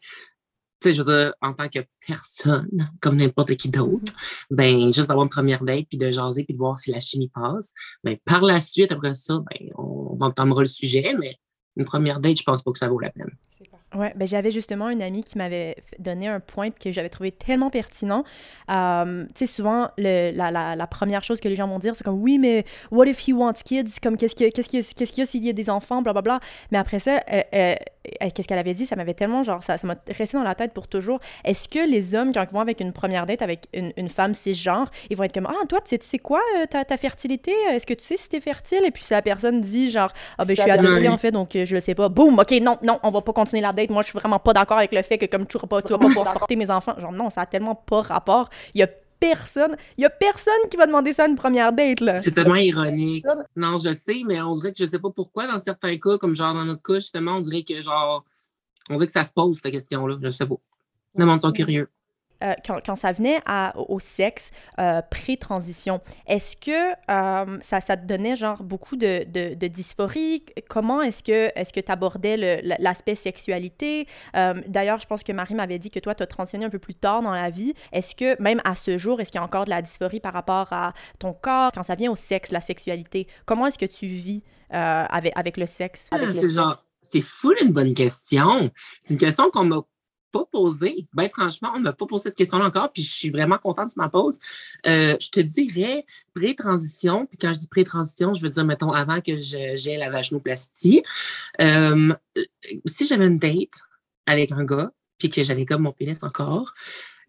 tu 0.81 0.89
sais, 0.91 0.95
je 0.95 1.03
veux 1.03 1.13
dire, 1.13 1.35
en 1.43 1.53
tant 1.53 1.69
que 1.69 1.81
personne, 2.07 2.89
comme 3.01 3.17
n'importe 3.17 3.55
qui 3.57 3.69
d'autre, 3.69 4.13
ben, 4.51 4.93
juste 4.95 5.09
d'avoir 5.09 5.25
une 5.25 5.31
première 5.31 5.63
date, 5.63 5.87
puis 5.89 5.99
de 5.99 6.11
jaser, 6.11 6.45
puis 6.45 6.55
de 6.55 6.59
voir 6.59 6.79
si 6.81 6.91
la 6.93 7.01
chimie 7.01 7.29
passe. 7.35 7.73
Ben, 8.05 8.17
par 8.25 8.43
la 8.43 8.61
suite, 8.61 8.93
après 8.93 9.15
ça, 9.15 9.41
ben, 9.51 9.69
on, 9.77 10.17
on 10.19 10.25
entamera 10.25 10.63
le 10.63 10.69
sujet, 10.69 11.15
mais 11.19 11.37
une 11.79 11.85
première 11.85 12.21
date, 12.21 12.39
je 12.39 12.43
pense 12.43 12.63
pas 12.63 12.73
que 12.73 12.79
ça 12.79 12.89
vaut 12.89 12.99
la 12.99 13.11
peine. 13.11 13.31
Ouais, 13.95 14.13
ben 14.17 14.29
j'avais 14.29 14.51
justement 14.51 14.91
une 14.91 15.01
amie 15.01 15.25
qui 15.25 15.39
m'avait 15.39 15.77
donné 15.99 16.29
un 16.29 16.41
point 16.41 16.71
que 16.71 16.93
j'avais 16.93 17.09
trouvé 17.09 17.33
tellement 17.33 17.71
pertinent. 17.71 18.23
Euh, 18.71 19.25
tu 19.35 19.47
sais, 19.47 19.53
souvent, 19.53 19.89
le- 19.97 20.31
la, 20.31 20.51
la, 20.51 20.77
la 20.77 20.87
première 20.87 21.25
chose 21.25 21.41
que 21.41 21.49
les 21.49 21.57
gens 21.57 21.67
vont 21.67 21.79
dire, 21.79 21.97
c'est 21.97 22.05
comme 22.05 22.21
oui, 22.21 22.39
mais 22.39 22.65
what 22.91 23.07
if 23.07 23.27
he 23.27 23.33
wants 23.33 23.63
kids? 23.65 23.99
Comme 24.03 24.19
qu'est-ce 24.19 24.35
qu'il 24.35 24.45
y 24.45 24.49
a, 24.51 24.53
qu'est-ce 24.53 24.69
qu'il 24.69 24.81
y 24.81 24.83
a, 24.83 25.25
y 25.25 25.27
s'il 25.27 25.43
y 25.45 25.49
a 25.49 25.55
des 25.55 25.71
enfants, 25.71 26.03
blablabla. 26.03 26.41
Mais 26.71 26.77
après 26.77 26.99
ça, 26.99 27.21
euh, 27.33 27.41
euh, 27.55 27.75
euh, 28.23 28.29
qu'est-ce 28.35 28.47
qu'elle 28.47 28.59
avait 28.59 28.75
dit? 28.75 28.85
Ça 28.85 28.95
m'avait 28.95 29.15
tellement, 29.15 29.43
genre, 29.43 29.63
ça 29.63 29.79
ça 29.79 29.87
m'a 29.87 29.97
resté 30.07 30.37
dans 30.37 30.43
la 30.45 30.55
tête 30.55 30.75
pour 30.75 30.87
toujours. 30.87 31.19
Est-ce 31.45 31.67
que 31.67 31.89
les 31.91 32.15
hommes, 32.15 32.33
quand 32.33 32.43
ils 32.43 32.53
vont 32.53 32.61
avec 32.61 32.81
une 32.81 32.93
première 32.93 33.25
date 33.25 33.41
avec 33.41 33.69
une, 33.73 33.95
une 33.97 34.11
femme 34.11 34.35
cisgenre, 34.35 34.91
ils 35.09 35.17
vont 35.17 35.25
être 35.25 35.33
comme 35.33 35.49
ah, 35.49 35.67
toi, 35.67 35.81
tu 35.81 35.89
sais, 35.89 35.99
tu 35.99 36.07
sais 36.07 36.19
quoi, 36.19 36.43
ta, 36.69 36.85
ta 36.85 36.99
fertilité? 36.99 37.53
Est-ce 37.71 37.87
que 37.87 37.95
tu 37.95 38.05
sais 38.05 38.19
si 38.19 38.29
t'es 38.29 38.41
fertile? 38.41 38.85
Et 38.85 38.91
puis 38.91 39.03
si 39.03 39.15
la 39.15 39.23
personne 39.23 39.63
dit, 39.63 39.91
genre, 39.91 40.13
ah, 40.37 40.45
ben 40.45 40.55
je 40.55 40.61
suis 40.61 40.71
adoptée 40.71 41.09
en 41.09 41.17
fait, 41.17 41.31
donc 41.31 41.53
je 41.55 41.75
le 41.75 41.81
sais 41.81 41.95
pas. 41.95 42.11
Boum, 42.11 42.39
ok, 42.39 42.51
non, 42.61 42.77
non, 42.83 42.99
on 43.03 43.09
va 43.09 43.23
pas 43.23 43.33
continuer 43.33 43.63
la 43.63 43.73
date. 43.79 43.91
Moi, 43.91 44.03
je 44.03 44.09
suis 44.09 44.19
vraiment 44.19 44.39
pas 44.39 44.53
d'accord 44.53 44.79
avec 44.79 44.93
le 44.93 45.03
fait 45.03 45.19
que 45.19 45.27
comme 45.27 45.47
tu 45.47 45.59
vas 45.59 45.67
pas, 45.67 45.83
tu 45.83 45.93
vas 45.93 45.99
pas 45.99 46.07
pouvoir 46.07 46.33
porter 46.39 46.57
mes 46.57 46.71
enfants. 46.71 46.95
Genre, 46.99 47.13
non, 47.13 47.31
ça 47.31 47.43
a 47.43 47.47
tellement 47.47 47.75
pas 47.75 48.03
rapport. 48.03 48.51
Il 48.75 48.81
y 48.81 48.83
a 48.83 48.89
personne, 49.21 49.77
il 49.97 50.03
y 50.03 50.05
a 50.05 50.11
personne 50.11 50.53
qui 50.71 50.77
va 50.77 50.87
demander 50.87 51.13
ça 51.13 51.25
à 51.25 51.29
une 51.29 51.37
première 51.37 51.73
date, 51.73 52.01
là. 52.01 52.21
C'est 52.21 52.33
tellement 52.33 52.57
ironique. 52.57 53.25
Non, 53.57 53.79
je 53.79 53.93
sais, 53.93 54.23
mais 54.27 54.41
on 54.41 54.55
dirait 54.55 54.73
que 54.73 54.79
je 54.79 54.87
sais 54.87 54.99
pas 54.99 55.11
pourquoi, 55.11 55.47
dans 55.47 55.59
certains 55.59 55.97
cas, 55.97 56.19
comme 56.19 56.37
genre 56.37 56.55
dans 56.55 56.65
notre 56.65 56.83
cas, 56.83 56.95
justement, 56.95 57.37
on 57.37 57.41
dirait 57.41 57.63
que 57.63 57.81
genre, 57.83 58.25
on 58.91 58.95
dirait 58.95 59.07
que 59.07 59.13
ça 59.13 59.25
se 59.25 59.33
pose, 59.33 59.59
cette 59.63 59.73
question-là. 59.73 60.17
Je 60.23 60.31
sais 60.31 60.47
pas. 60.47 60.57
Le 61.17 61.25
monde 61.25 61.43
sont 61.43 61.53
curieux. 61.53 61.89
Euh, 62.43 62.55
quand, 62.65 62.79
quand 62.87 62.95
ça 62.95 63.11
venait 63.11 63.41
à- 63.47 63.73
au 63.77 63.99
sexe 63.99 64.53
euh, 64.79 65.03
pré-transition, 65.11 66.01
est-ce 66.27 66.57
que 66.57 66.93
euh, 67.11 67.59
ça, 67.61 67.81
ça 67.81 67.97
te 67.97 68.07
donnait 68.07 68.37
genre 68.37 68.63
beaucoup 68.63 68.97
de, 68.97 69.25
de, 69.25 69.55
de 69.55 69.67
dysphorie? 69.67 70.45
Comment 70.69 71.03
est-ce 71.03 71.23
que 71.23 71.51
est-ce 71.57 71.73
que 71.73 71.81
tu 71.81 71.91
abordais 71.91 72.63
l'aspect 72.79 73.15
sexualité? 73.15 74.07
D'ailleurs, 74.35 75.01
je 75.01 75.07
pense 75.07 75.23
que 75.23 75.33
Marie 75.33 75.55
m'avait 75.55 75.79
dit 75.79 75.91
que 75.91 75.99
toi, 75.99 76.15
tu 76.15 76.23
as 76.23 76.27
transitionné 76.27 76.65
un 76.65 76.71
peu 76.71 76.79
plus 76.79 76.95
tard 76.95 77.23
dans 77.23 77.35
la 77.35 77.51
vie. 77.51 77.75
Est-ce 77.93 78.15
que, 78.15 78.41
même 78.41 78.61
à 78.65 78.75
ce 78.75 78.99
jour, 78.99 79.21
est-ce 79.21 79.33
qu'il 79.33 79.41
y 79.41 79.43
a 79.43 79.45
encore 79.45 79.65
de 79.65 79.71
la 79.71 79.83
dysphorie 79.83 80.21
par 80.21 80.33
rapport 80.33 80.73
à 80.73 80.93
ton 81.19 81.33
corps 81.33 81.73
quand 81.73 81.83
ça 81.83 81.97
vient 81.97 82.11
au 82.13 82.17
sexe, 82.17 82.51
la 82.53 82.61
sexualité? 82.61 83.27
Comment 83.47 83.67
est-ce 83.67 83.79
que 83.79 83.87
tu 83.87 84.07
vis 84.07 84.45
avec, 84.71 85.33
avec 85.37 85.57
le 85.57 85.67
sexe? 85.67 86.07
Ah, 86.13 86.19
c'est 86.33 86.51
genre, 86.51 86.77
c'est 87.03 87.23
fou 87.23 87.53
une 87.61 87.73
bonne 87.73 87.95
question. 87.95 88.71
C'est 89.03 89.15
une 89.15 89.21
question 89.21 89.51
qu'on 89.51 89.65
m'a 89.65 89.81
pas 90.33 90.45
posée. 90.51 91.07
Ben 91.13 91.29
franchement, 91.29 91.73
on 91.75 91.81
m'a 91.81 91.93
pas 91.93 92.07
posé 92.07 92.25
cette 92.25 92.37
question-là 92.37 92.67
encore, 92.67 92.93
puis 92.93 93.03
je 93.03 93.11
suis 93.11 93.31
vraiment 93.31 93.59
contente 93.59 93.89
que 93.89 93.95
tu 93.95 94.01
m'en 94.01 94.09
poses. 94.09 94.39
Euh, 94.87 95.17
je 95.21 95.31
te 95.31 95.41
dirais 95.41 96.05
pré-transition, 96.35 97.27
puis 97.27 97.39
quand 97.39 97.53
je 97.55 97.61
dis 97.61 97.69
pré-transition, 97.69 98.35
je 98.35 98.43
veux 98.43 98.49
dire, 98.49 98.65
mettons, 98.65 98.93
avant 98.93 99.21
que 99.21 99.37
j'ai 99.37 99.97
la 99.97 100.11
vaginoplastie. 100.11 101.03
Euh, 101.61 102.15
si 102.87 103.07
j'avais 103.07 103.27
une 103.27 103.39
date 103.39 103.81
avec 104.27 104.53
un 104.53 104.65
gars, 104.65 104.93
puis 105.19 105.31
que 105.31 105.43
j'avais 105.43 105.67
comme 105.67 105.83
mon 105.83 105.93
pénis 105.93 106.23
encore, 106.23 106.75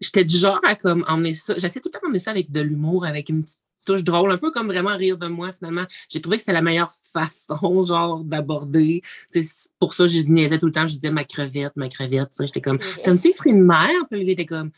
j'étais 0.00 0.24
du 0.24 0.36
genre 0.36 0.60
à 0.64 0.76
comme 0.76 1.04
emmener 1.08 1.34
ça. 1.34 1.54
J'essaie 1.56 1.80
tout 1.80 1.88
le 1.88 1.92
temps 1.92 2.00
d'emmener 2.02 2.18
ça 2.20 2.30
avec 2.30 2.50
de 2.50 2.60
l'humour, 2.60 3.04
avec 3.04 3.28
une 3.28 3.42
petite 3.42 3.60
touche 3.84 4.04
drôle, 4.04 4.30
un 4.30 4.38
peu 4.38 4.50
comme 4.50 4.66
vraiment 4.66 4.96
rire 4.96 5.16
de 5.16 5.26
moi 5.26 5.52
finalement. 5.52 5.84
J'ai 6.08 6.20
trouvé 6.20 6.36
que 6.36 6.42
c'était 6.42 6.52
la 6.52 6.62
meilleure 6.62 6.92
façon, 7.12 7.84
genre, 7.86 8.24
d'aborder. 8.24 9.00
Tu 9.32 9.42
sais, 9.42 9.48
c'est 9.54 9.68
pour 9.78 9.94
ça, 9.94 10.06
je 10.06 10.18
niaisais 10.20 10.58
tout 10.58 10.66
le 10.66 10.72
temps, 10.72 10.86
je 10.86 10.94
disais 10.94 11.10
ma 11.10 11.24
crevette, 11.24 11.72
ma 11.76 11.88
crevette. 11.88 12.30
tu 12.30 12.36
sais, 12.36 12.46
J'étais 12.46 12.60
comme, 12.60 12.78
t'aimes-tu 12.78 13.28
les 13.28 13.34
fruits 13.34 13.54
de 13.54 13.58
mer? 13.58 13.90
Puis 14.10 14.24
lui 14.24 14.32
était 14.32 14.46
comme, 14.46 14.70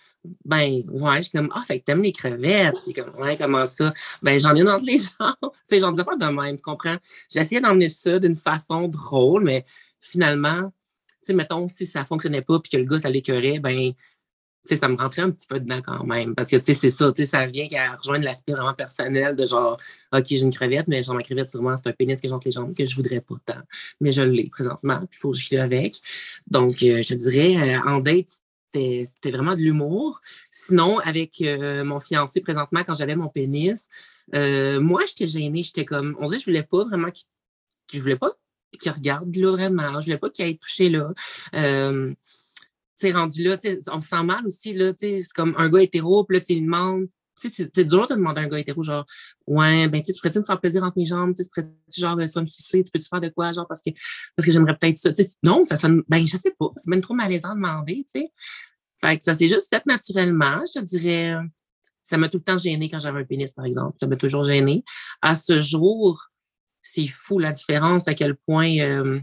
ben, 0.45 0.83
ouais. 0.89 1.23
J'étais 1.23 1.39
comme, 1.39 1.51
ah, 1.55 1.63
fait 1.67 1.81
que 1.81 1.85
t'aimes 1.85 2.03
les 2.03 2.13
crevettes. 2.13 2.81
Puis 2.85 2.95
comme, 2.95 3.15
ouais, 3.21 3.37
comment 3.37 3.67
ça? 3.67 3.93
Ben, 4.23 4.39
j'en 4.41 4.55
ai 4.55 4.63
entre 4.63 4.85
les 4.85 4.99
gens. 4.99 5.35
tu 5.43 5.49
sais, 5.67 5.81
j'en 5.81 5.91
disais 5.91 6.05
pas 6.05 6.17
de 6.17 6.27
même, 6.27 6.57
tu 6.57 6.63
comprends? 6.63 6.97
J'essayais 7.31 7.61
d'emmener 7.61 7.89
ça 7.89 8.19
d'une 8.19 8.37
façon 8.37 8.89
drôle, 8.89 9.45
mais 9.45 9.65
finalement, 10.01 10.73
tu 11.23 11.29
sais, 11.29 11.35
mettons, 11.35 11.69
si 11.69 11.87
ça 11.87 12.05
fonctionnait 12.05 12.43
pas 12.43 12.59
puis 12.61 12.71
que 12.71 12.77
le 12.77 12.85
gars, 12.85 12.99
ça 12.99 13.09
l'écœurait, 13.09 13.61
ben, 13.61 13.93
tu 14.67 14.75
sais, 14.75 14.81
ça 14.81 14.87
me 14.89 14.97
rentrait 14.97 15.23
un 15.23 15.31
petit 15.31 15.47
peu 15.49 15.59
dedans 15.59 15.81
quand 15.83 16.05
même. 16.05 16.37
Parce 16.37 16.49
que, 16.49 16.57
tu 16.57 16.67
sais, 16.67 16.75
c'est 16.75 16.91
ça, 16.91 17.11
tu 17.11 17.23
sais, 17.23 17.29
ça 17.29 17.47
vient 17.47 17.67
qu'à 17.67 17.97
rejoindre 17.97 18.25
l'aspect 18.25 18.53
vraiment 18.53 18.75
personnel 18.75 19.35
de 19.35 19.45
genre, 19.45 19.77
OK, 20.13 20.25
j'ai 20.29 20.41
une 20.41 20.53
crevette, 20.53 20.87
mais 20.87 21.03
genre, 21.03 21.17
ma 21.17 21.23
crevette, 21.23 21.51
sûrement, 21.51 21.77
c'est 21.77 21.89
un 21.89 21.93
pénis 21.93 22.21
que 22.21 22.29
j'ai 22.29 22.35
entre 22.35 22.47
les 22.47 22.53
jambes 22.53 22.73
que 22.73 22.87
je 22.87 22.95
voudrais 22.95 23.21
pas 23.21 23.35
tant. 23.45 23.61
Mais 24.01 24.13
je 24.13 24.23
l'ai 24.23 24.49
présentement, 24.49 24.99
puis 24.99 25.09
il 25.15 25.19
faut 25.19 25.33
que 25.33 25.39
je 25.39 25.49
vive 25.49 25.61
avec. 25.61 25.97
Donc, 26.47 26.83
euh, 26.85 27.03
je 27.03 27.09
te 27.09 27.15
dirais, 27.15 27.77
euh, 27.77 27.81
en 27.89 27.99
date, 27.99 28.39
c'était 28.73 29.33
vraiment 29.33 29.57
de 29.57 29.63
l'humour. 29.63 30.21
Sinon, 30.53 30.99
avec 31.01 31.41
euh, 31.43 31.83
mon 31.83 31.99
fiancé 31.99 32.41
présentement, 32.41 32.85
quand 32.87 32.95
j'avais 32.95 33.17
mon 33.17 33.29
pénis, 33.29 33.89
moi, 34.33 35.03
j'étais 35.07 35.27
gênée. 35.27 35.65
J'étais 35.65 35.85
comme, 35.85 36.17
on 36.21 36.27
dirait 36.29 36.39
je 36.39 36.47
voulais 36.47 36.63
pas 36.63 36.85
vraiment 36.85 37.11
qu'il, 37.11 37.27
je 37.93 38.01
voulais 38.01 38.17
pas 38.17 38.31
qu'il 38.81 38.93
regarde 38.93 39.35
là 39.37 39.51
vraiment. 39.51 40.01
Je 40.01 40.07
voulais 40.07 40.19
pas 40.19 40.31
qu'il 40.31 40.45
aille 40.45 40.57
toucher 40.57 40.89
là. 40.89 41.13
Euh, 43.05 43.13
rendu 43.13 43.45
là, 43.45 43.57
on 43.93 43.97
me 43.97 44.03
sent 44.03 44.23
mal 44.25 44.47
aussi, 44.47 44.75
là, 44.75 44.93
c'est 44.97 45.21
comme 45.35 45.55
un 45.59 45.69
gars 45.69 45.83
hétéro, 45.83 46.25
puis 46.25 46.37
là, 46.37 46.41
tu 46.41 46.61
demandes, 46.61 47.09
c'est 47.37 47.85
dur 47.85 48.07
de 48.07 48.15
demander 48.15 48.41
à 48.41 48.45
un 48.45 48.49
gars 48.49 48.59
hétéro, 48.59 48.83
genre, 48.83 49.05
ouais, 49.47 49.89
ben, 49.89 50.03
tu 50.03 50.13
pourrais-tu 50.15 50.39
me 50.39 50.45
faire 50.45 50.61
plaisir 50.61 50.83
entre 50.83 50.99
mes 50.99 51.07
jambes, 51.07 51.35
tu 51.35 51.43
pourrais-tu, 51.53 52.01
genre, 52.01 52.17
soit 52.29 52.43
me 52.43 52.47
sucer, 52.47 52.83
tu 52.83 52.91
peux-tu 52.93 53.09
faire 53.09 53.21
de 53.21 53.29
quoi, 53.29 53.53
genre, 53.53 53.67
parce 53.67 53.81
que, 53.81 53.91
parce 54.37 54.47
que 54.47 54.53
j'aimerais 54.53 54.77
peut-être 54.77 54.99
ça. 54.99 55.11
non, 55.43 55.65
ça 55.65 55.77
sonne, 55.77 56.03
ben, 56.09 56.27
je 56.27 56.37
sais 56.37 56.55
pas, 56.59 56.69
c'est 56.77 56.89
même 56.89 57.01
trop 57.01 57.15
malaisant 57.15 57.51
de 57.51 57.55
demander, 57.55 58.05
tu 58.13 58.21
sais. 58.21 58.33
Fait 59.05 59.19
que 59.19 59.25
ça 59.25 59.35
s'est 59.35 59.49
juste 59.49 59.69
fait 59.69 59.85
naturellement, 59.87 60.61
je 60.75 60.81
te 60.81 60.85
dirais. 60.85 61.37
Ça 62.05 62.19
m'a 62.19 62.29
tout 62.29 62.39
le 62.39 62.45
temps 62.45 62.59
gêné 62.59 62.89
quand 62.89 63.01
j'avais 63.01 63.21
un 63.21 63.25
pénis, 63.25 63.53
par 63.53 63.65
exemple. 63.65 63.97
Ça 63.99 64.07
m'a 64.07 64.17
toujours 64.17 64.45
gêné. 64.45 64.85
À 65.21 65.35
ce 65.35 65.61
jour, 65.61 66.29
c'est 66.83 67.07
fou 67.07 67.39
la 67.39 67.53
différence, 67.53 68.07
à 68.09 68.15
quel 68.15 68.37
point. 68.37 68.79
Euh, 68.79 69.21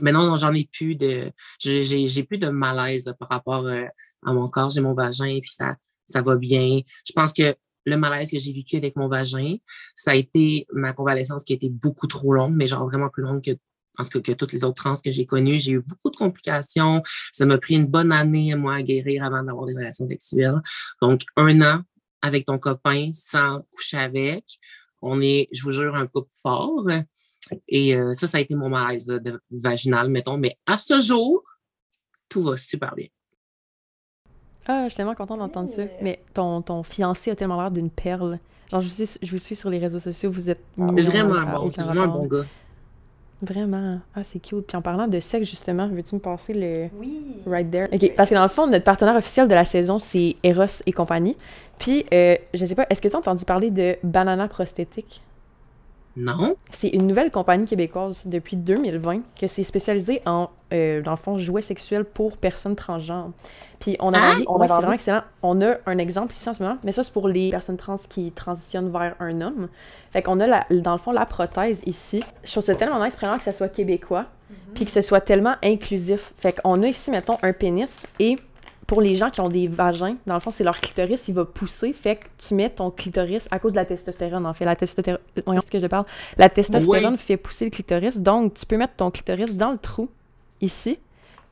mais 0.00 0.12
non, 0.12 0.36
j'en 0.36 0.52
ai 0.54 0.68
plus 0.72 0.94
de. 0.94 1.32
J'ai 1.58 2.22
plus 2.24 2.38
de 2.38 2.48
malaise 2.48 3.12
par 3.18 3.28
rapport 3.28 3.66
euh, 3.66 3.86
à 4.24 4.32
mon 4.32 4.48
corps. 4.48 4.70
J'ai 4.70 4.80
mon 4.80 4.94
vagin, 4.94 5.38
puis 5.40 5.50
ça, 5.50 5.76
ça 6.06 6.22
va 6.22 6.36
bien. 6.36 6.80
Je 7.04 7.12
pense 7.12 7.32
que 7.32 7.56
le 7.86 7.96
malaise 7.96 8.30
que 8.30 8.38
j'ai 8.38 8.52
vécu 8.52 8.76
avec 8.76 8.96
mon 8.96 9.08
vagin, 9.08 9.56
ça 9.94 10.12
a 10.12 10.14
été 10.14 10.66
ma 10.72 10.92
convalescence 10.92 11.44
qui 11.44 11.54
a 11.54 11.56
été 11.56 11.68
beaucoup 11.68 12.06
trop 12.06 12.32
longue, 12.32 12.54
mais 12.54 12.66
genre 12.66 12.84
vraiment 12.88 13.08
plus 13.08 13.22
longue 13.22 13.42
que 13.42 13.52
en 13.98 14.04
tout 14.04 14.22
que 14.22 14.32
toutes 14.32 14.52
les 14.52 14.64
autres 14.64 14.82
trans 14.82 14.94
que 14.94 15.10
j'ai 15.10 15.26
connues. 15.26 15.60
J'ai 15.60 15.72
eu 15.72 15.80
beaucoup 15.80 16.10
de 16.10 16.16
complications. 16.16 17.02
Ça 17.32 17.44
m'a 17.46 17.58
pris 17.58 17.74
une 17.74 17.86
bonne 17.86 18.12
année, 18.12 18.54
moi, 18.54 18.76
à 18.76 18.82
guérir 18.82 19.24
avant 19.24 19.42
d'avoir 19.42 19.66
des 19.66 19.74
relations 19.74 20.06
sexuelles. 20.06 20.60
Donc, 21.02 21.22
un 21.36 21.60
an 21.62 21.82
avec 22.22 22.46
ton 22.46 22.58
copain 22.58 23.10
sans 23.12 23.62
coucher 23.72 23.98
avec. 23.98 24.44
On 25.02 25.20
est, 25.22 25.48
je 25.52 25.62
vous 25.62 25.72
jure, 25.72 25.94
un 25.96 26.06
couple 26.06 26.30
fort. 26.42 26.86
Et 27.68 27.96
euh, 27.96 28.12
ça, 28.14 28.26
ça 28.26 28.38
a 28.38 28.40
été 28.40 28.54
mon 28.54 28.68
malaise 28.68 29.06
de, 29.06 29.40
vaginal, 29.50 30.08
mettons. 30.08 30.36
Mais 30.36 30.56
à 30.66 30.78
ce 30.78 31.00
jour, 31.00 31.42
tout 32.28 32.42
va 32.42 32.56
super 32.56 32.94
bien. 32.94 33.06
Ah, 34.66 34.84
je 34.84 34.90
suis 34.90 34.96
tellement 34.96 35.14
contente 35.14 35.38
d'entendre 35.38 35.68
ça. 35.68 35.82
Mais 36.02 36.22
ton, 36.34 36.62
ton 36.62 36.82
fiancé 36.82 37.30
a 37.30 37.36
tellement 37.36 37.60
l'air 37.60 37.70
d'une 37.70 37.90
perle. 37.90 38.38
Genre, 38.70 38.80
je 38.80 38.86
vous, 38.86 38.94
suis, 38.94 39.18
je 39.20 39.30
vous 39.30 39.38
suis 39.38 39.56
sur 39.56 39.68
les 39.68 39.78
réseaux 39.78 39.98
sociaux, 39.98 40.30
vous 40.30 40.48
êtes 40.48 40.62
ah, 40.80 40.86
C'est 40.94 41.02
vraiment 41.02 41.42
bon, 41.42 41.72
c'est 41.72 41.82
vraiment 41.82 42.02
un 42.02 42.08
bon 42.08 42.26
gars. 42.26 42.44
Vraiment. 43.42 44.00
Ah, 44.14 44.22
c'est 44.22 44.38
cute. 44.38 44.66
Puis 44.66 44.76
en 44.76 44.82
parlant 44.82 45.08
de 45.08 45.18
sexe, 45.18 45.48
justement, 45.48 45.88
veux-tu 45.88 46.14
me 46.14 46.20
passer 46.20 46.52
le. 46.52 46.88
Oui. 46.98 47.42
Right 47.46 47.70
there? 47.70 47.88
OK. 47.90 48.14
Parce 48.14 48.28
que 48.28 48.34
dans 48.34 48.42
le 48.42 48.48
fond, 48.48 48.66
notre 48.66 48.84
partenaire 48.84 49.16
officiel 49.16 49.48
de 49.48 49.54
la 49.54 49.64
saison, 49.64 49.98
c'est 49.98 50.36
Eros 50.42 50.82
et 50.84 50.92
compagnie. 50.92 51.36
Puis, 51.78 52.04
euh, 52.12 52.36
je 52.52 52.66
sais 52.66 52.74
pas, 52.74 52.86
est-ce 52.90 53.00
que 53.00 53.08
tu 53.08 53.16
as 53.16 53.18
entendu 53.18 53.44
parler 53.44 53.70
de 53.70 53.96
Banana 54.02 54.46
Prosthétique? 54.46 55.22
Non? 56.16 56.56
C'est 56.70 56.88
une 56.88 57.06
nouvelle 57.06 57.30
compagnie 57.30 57.66
québécoise 57.66 58.26
depuis 58.26 58.56
2020 58.56 59.20
que 59.38 59.46
c'est 59.46 59.62
spécialisé 59.62 60.20
en, 60.26 60.50
euh, 60.72 61.02
dans 61.02 61.12
le 61.12 61.16
fond, 61.16 61.38
jouets 61.38 61.62
sexuels 61.62 62.04
pour 62.04 62.36
personnes 62.36 62.76
transgenres. 62.76 63.30
Puis 63.78 63.96
on 64.00 64.12
a 64.12 64.18
ah, 64.18 64.32
c'est 64.36 64.44
vraiment 64.44 64.92
excellent. 64.92 65.22
On 65.42 65.62
a 65.62 65.76
un 65.86 65.98
exemple 65.98 66.34
ici 66.34 66.48
en 66.48 66.54
ce 66.54 66.62
moment, 66.62 66.78
mais 66.84 66.92
ça, 66.92 67.04
c'est 67.04 67.12
pour 67.12 67.28
les 67.28 67.50
personnes 67.50 67.76
trans 67.76 67.96
qui 68.08 68.32
transitionnent 68.32 68.90
vers 68.90 69.14
un 69.20 69.40
homme. 69.40 69.68
Fait 70.10 70.22
qu'on 70.22 70.40
a, 70.40 70.46
la, 70.46 70.66
dans 70.70 70.92
le 70.92 70.98
fond, 70.98 71.12
la 71.12 71.26
prothèse 71.26 71.82
ici. 71.86 72.24
Je 72.44 72.50
trouve 72.50 72.64
ça 72.64 72.74
tellement 72.74 73.02
nice, 73.02 73.16
vraiment, 73.16 73.38
que 73.38 73.44
ça 73.44 73.52
soit 73.52 73.68
québécois, 73.68 74.26
mhm. 74.50 74.56
puis 74.74 74.84
que 74.84 74.90
ce 74.90 75.02
soit 75.02 75.20
tellement 75.20 75.54
inclusif. 75.62 76.34
Fait 76.36 76.60
qu'on 76.60 76.82
a 76.82 76.88
ici, 76.88 77.10
mettons, 77.10 77.38
un 77.42 77.52
pénis 77.52 78.02
et 78.18 78.38
pour 78.90 79.00
les 79.00 79.14
gens 79.14 79.30
qui 79.30 79.40
ont 79.40 79.48
des 79.48 79.68
vagins, 79.68 80.16
dans 80.26 80.34
le 80.34 80.40
fond, 80.40 80.50
c'est 80.50 80.64
leur 80.64 80.80
clitoris, 80.80 81.28
il 81.28 81.34
va 81.34 81.44
pousser. 81.44 81.92
Fait 81.92 82.16
que 82.16 82.26
tu 82.38 82.54
mets 82.54 82.68
ton 82.68 82.90
clitoris 82.90 83.46
à 83.52 83.60
cause 83.60 83.70
de 83.70 83.76
la 83.76 83.84
testostérone, 83.84 84.44
en 84.44 84.52
fait. 84.52 84.64
La 84.64 84.74
testostérone, 84.74 85.20
ce 85.46 85.70
que 85.70 85.78
je 85.78 85.86
parle. 85.86 86.06
La 86.36 86.48
testostérone 86.48 87.16
fait 87.16 87.36
pousser 87.36 87.66
le 87.66 87.70
clitoris. 87.70 88.18
Donc, 88.18 88.54
tu 88.54 88.66
peux 88.66 88.76
mettre 88.76 88.94
ton 88.94 89.12
clitoris 89.12 89.54
dans 89.54 89.70
le 89.70 89.78
trou, 89.78 90.08
ici, 90.60 90.98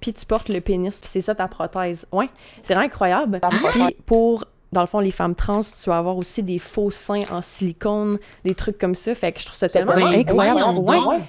puis 0.01 0.13
tu 0.13 0.27
portes 0.27 0.49
le 0.49 0.61
pénis. 0.61 1.01
c'est 1.05 1.21
ça 1.21 1.37
ta 1.37 1.47
prothèse. 1.47 2.09
Ouais, 2.11 2.29
c'est 2.65 2.75
vraiment 2.75 2.87
incroyable. 2.87 3.39
Puis 3.71 3.97
pour 4.05 4.45
dans 4.73 4.83
le 4.83 4.87
fond, 4.87 5.01
les 5.01 5.11
femmes 5.11 5.35
trans, 5.35 5.63
tu 5.63 5.89
vas 5.89 5.99
avoir 5.99 6.17
aussi 6.19 6.43
des 6.43 6.59
faux 6.59 6.91
seins 6.91 7.23
en 7.31 7.41
silicone, 7.41 8.19
des 8.45 8.55
trucs 8.55 8.79
comme 8.79 8.95
ça. 8.95 9.15
Fait 9.15 9.33
que 9.33 9.41
je 9.41 9.47
trouve 9.47 9.57
ça 9.57 9.69
tellement 9.69 9.93
incroyable. 9.93 10.61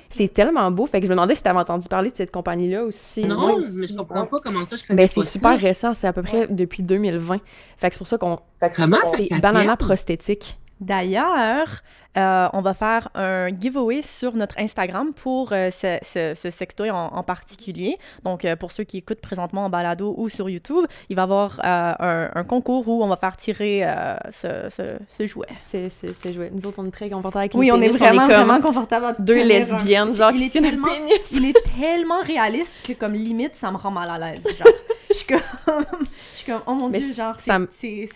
c'est 0.10 0.34
tellement 0.34 0.70
beau. 0.72 0.86
Fait 0.86 1.00
que 1.00 1.06
je 1.06 1.10
me 1.10 1.16
demandais 1.16 1.36
si 1.36 1.44
tu 1.44 1.48
avais 1.48 1.60
entendu 1.60 1.88
parler 1.88 2.12
de 2.12 2.18
cette 2.18 2.32
compagnie-là 2.32 2.84
aussi. 2.84 3.26
Non, 3.26 3.58
mais 3.58 3.88
je 3.88 3.96
comprends 3.96 4.26
pas 4.26 4.40
comment 4.44 4.66
ça 4.66 4.76
je 4.76 4.94
ben, 4.94 5.08
C'est 5.08 5.24
super 5.24 5.60
récent, 5.60 5.94
c'est 5.94 6.08
à 6.08 6.14
peu 6.14 6.22
près 6.22 6.48
depuis 6.48 6.84
2020. 6.84 7.38
Fait 7.78 7.90
que 7.90 7.96
c'est 7.96 8.00
pour 8.00 8.08
ça 8.08 8.18
qu'on. 8.18 8.40
Comment 8.76 8.98
C'est 9.16 9.40
Banana 9.40 9.78
Prosthétique. 9.78 10.58
D'ailleurs, 10.82 11.82
euh, 12.18 12.48
on 12.54 12.62
va 12.62 12.74
faire 12.74 13.10
un 13.14 13.50
giveaway 13.50 14.02
sur 14.02 14.36
notre 14.36 14.58
Instagram 14.58 15.14
pour 15.14 15.52
euh, 15.52 15.70
ce, 15.72 15.98
ce, 16.02 16.34
ce, 16.36 16.50
sextoy 16.50 16.90
en, 16.90 17.24
particulier. 17.24 17.98
Donc, 18.24 18.46
euh, 18.46 18.56
pour 18.56 18.72
ceux 18.72 18.84
qui 18.84 18.98
écoutent 18.98 19.22
présentement 19.22 19.66
en 19.66 19.70
balado 19.70 20.16
ou 20.18 20.30
sur 20.30 20.50
YouTube, 20.50 20.86
il 21.10 21.16
va 21.16 21.22
y 21.22 21.24
avoir 21.24 21.60
un, 21.64 22.30
un, 22.34 22.44
concours 22.44 22.88
où 22.88 23.04
on 23.04 23.08
va 23.08 23.16
faire 23.16 23.38
tirer 23.38 23.86
ce, 24.32 24.70
ce, 24.70 25.28
jouet. 25.28 25.48
C'est 25.60 26.34
jouet. 26.34 26.52
Nous 26.54 26.66
autres, 26.66 26.80
on 26.80 26.88
est 26.88 26.92
très 26.92 27.10
confortables 27.10 27.38
avec 27.38 27.54
Oui, 27.56 27.72
on 27.72 27.82
est 27.82 27.90
vraiment, 27.90 28.26
vraiment 28.26 28.62
confortables. 28.62 29.16
Deux 29.20 29.44
lesbiennes, 29.44 30.16
genre, 30.16 30.32
il, 30.32 30.44
est 30.44 30.50
tellement, 30.50 30.88
il 31.32 31.46
est 31.46 31.80
tellement 31.80 32.22
réaliste 32.24 32.82
que, 32.84 32.94
comme 32.94 33.14
limite, 33.14 33.56
ça 33.56 33.72
me 33.72 33.78
rend 33.78 33.92
mal 33.92 34.10
à 34.10 34.18
l'aise. 34.18 34.42
Genre, 34.58 34.68
je 35.10 35.16
suis 35.16 35.28
comme, 35.28 35.42
je 36.32 36.38
suis 36.38 36.52
comme, 36.52 36.62
oh 36.68 36.74
mon 36.74 36.90
dieu, 36.90 37.14
genre, 37.14 37.36
c'est 37.40 37.52
un 37.52 37.66
pénis. 37.66 38.10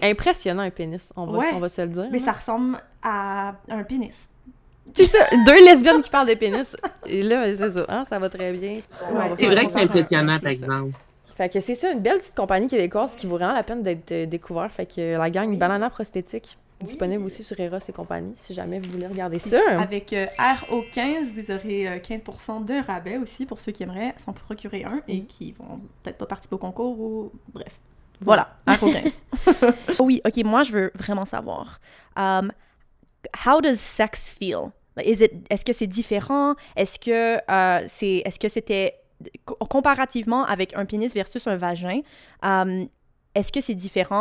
C'est 0.00 0.10
impressionnant, 0.10 0.62
un 0.62 0.70
pénis, 0.70 1.12
on 1.16 1.26
va, 1.26 1.40
on 1.54 1.58
va 1.58 1.68
se 1.68 1.82
le 1.82 1.88
dire. 1.88 2.08
Mais 2.10 2.18
ça 2.18 2.32
ressemble 2.32 2.78
à 3.02 3.54
un 3.68 3.82
pénis. 3.82 4.28
C'est 4.94 5.04
ça, 5.04 5.18
deux 5.44 5.64
lesbiennes 5.64 6.00
qui 6.00 6.10
parlent 6.10 6.28
de 6.28 6.34
pénis. 6.34 6.76
Et 7.06 7.22
là, 7.22 7.52
c'est 7.52 7.70
ça, 7.70 7.84
hein, 7.88 8.04
ça 8.04 8.18
va 8.18 8.28
très 8.28 8.52
bien. 8.52 8.74
c'est 8.88 9.46
vrai 9.46 9.66
que 9.66 9.72
c'est 9.72 9.82
impressionnant, 9.82 10.38
par 10.38 10.50
exemple. 10.50 10.92
Fait 11.36 11.50
que 11.50 11.60
c'est 11.60 11.74
ça, 11.74 11.90
une 11.90 12.00
belle 12.00 12.18
petite 12.18 12.34
compagnie 12.34 12.66
québécoise 12.66 13.14
qui 13.14 13.26
vaut 13.26 13.36
vraiment 13.36 13.52
la 13.52 13.62
peine 13.62 13.82
d'être 13.82 14.10
euh, 14.10 14.24
découverte. 14.24 14.72
Fait 14.72 14.86
que 14.86 15.18
la 15.18 15.28
gang 15.28 15.54
Banana 15.58 15.90
Prosthétique, 15.90 16.56
disponible 16.80 17.24
aussi 17.24 17.42
sur 17.42 17.58
Eros 17.58 17.78
et 17.88 17.92
compagnie, 17.92 18.32
si 18.34 18.54
jamais 18.54 18.78
vous 18.78 18.90
voulez 18.90 19.06
regarder 19.06 19.38
ça. 19.38 19.58
Avec 19.80 20.12
euh, 20.12 20.26
RO15, 20.38 21.32
vous 21.32 21.52
aurez 21.52 22.00
15% 22.00 22.62
euh, 22.62 22.64
de 22.64 22.86
rabais 22.86 23.16
aussi 23.16 23.46
pour 23.46 23.60
ceux 23.60 23.72
qui 23.72 23.82
aimeraient 23.82 24.14
s'en 24.24 24.32
procurer 24.32 24.84
un 24.84 25.02
et 25.08 25.20
mm. 25.20 25.26
qui 25.26 25.52
vont 25.52 25.80
peut-être 26.02 26.18
pas 26.18 26.26
participer 26.26 26.54
au 26.54 26.58
concours 26.58 26.98
ou 26.98 27.32
bref. 27.52 27.78
Voilà, 28.20 28.56
RO15. 28.66 30.00
oui, 30.00 30.20
ok, 30.24 30.44
moi 30.44 30.62
je 30.62 30.72
veux 30.72 30.92
vraiment 30.94 31.26
savoir. 31.26 31.80
Um, 32.16 32.52
how 33.46 33.60
does 33.60 33.76
sex 33.76 34.28
feel? 34.28 34.72
Is 35.04 35.22
it, 35.22 35.32
est-ce 35.50 35.64
que 35.64 35.72
c'est 35.72 35.86
différent? 35.86 36.54
Est-ce 36.76 36.98
que 36.98 37.36
euh, 37.50 37.86
c'est, 37.90 38.22
est-ce 38.24 38.38
que 38.38 38.48
c'était 38.48 38.94
comparativement 39.68 40.44
avec 40.44 40.74
un 40.74 40.84
pénis 40.86 41.12
versus 41.12 41.46
un 41.46 41.56
vagin? 41.56 42.00
Um, 42.42 42.88
est-ce 43.34 43.52
que 43.52 43.60
c'est 43.60 43.74
différent? 43.74 44.20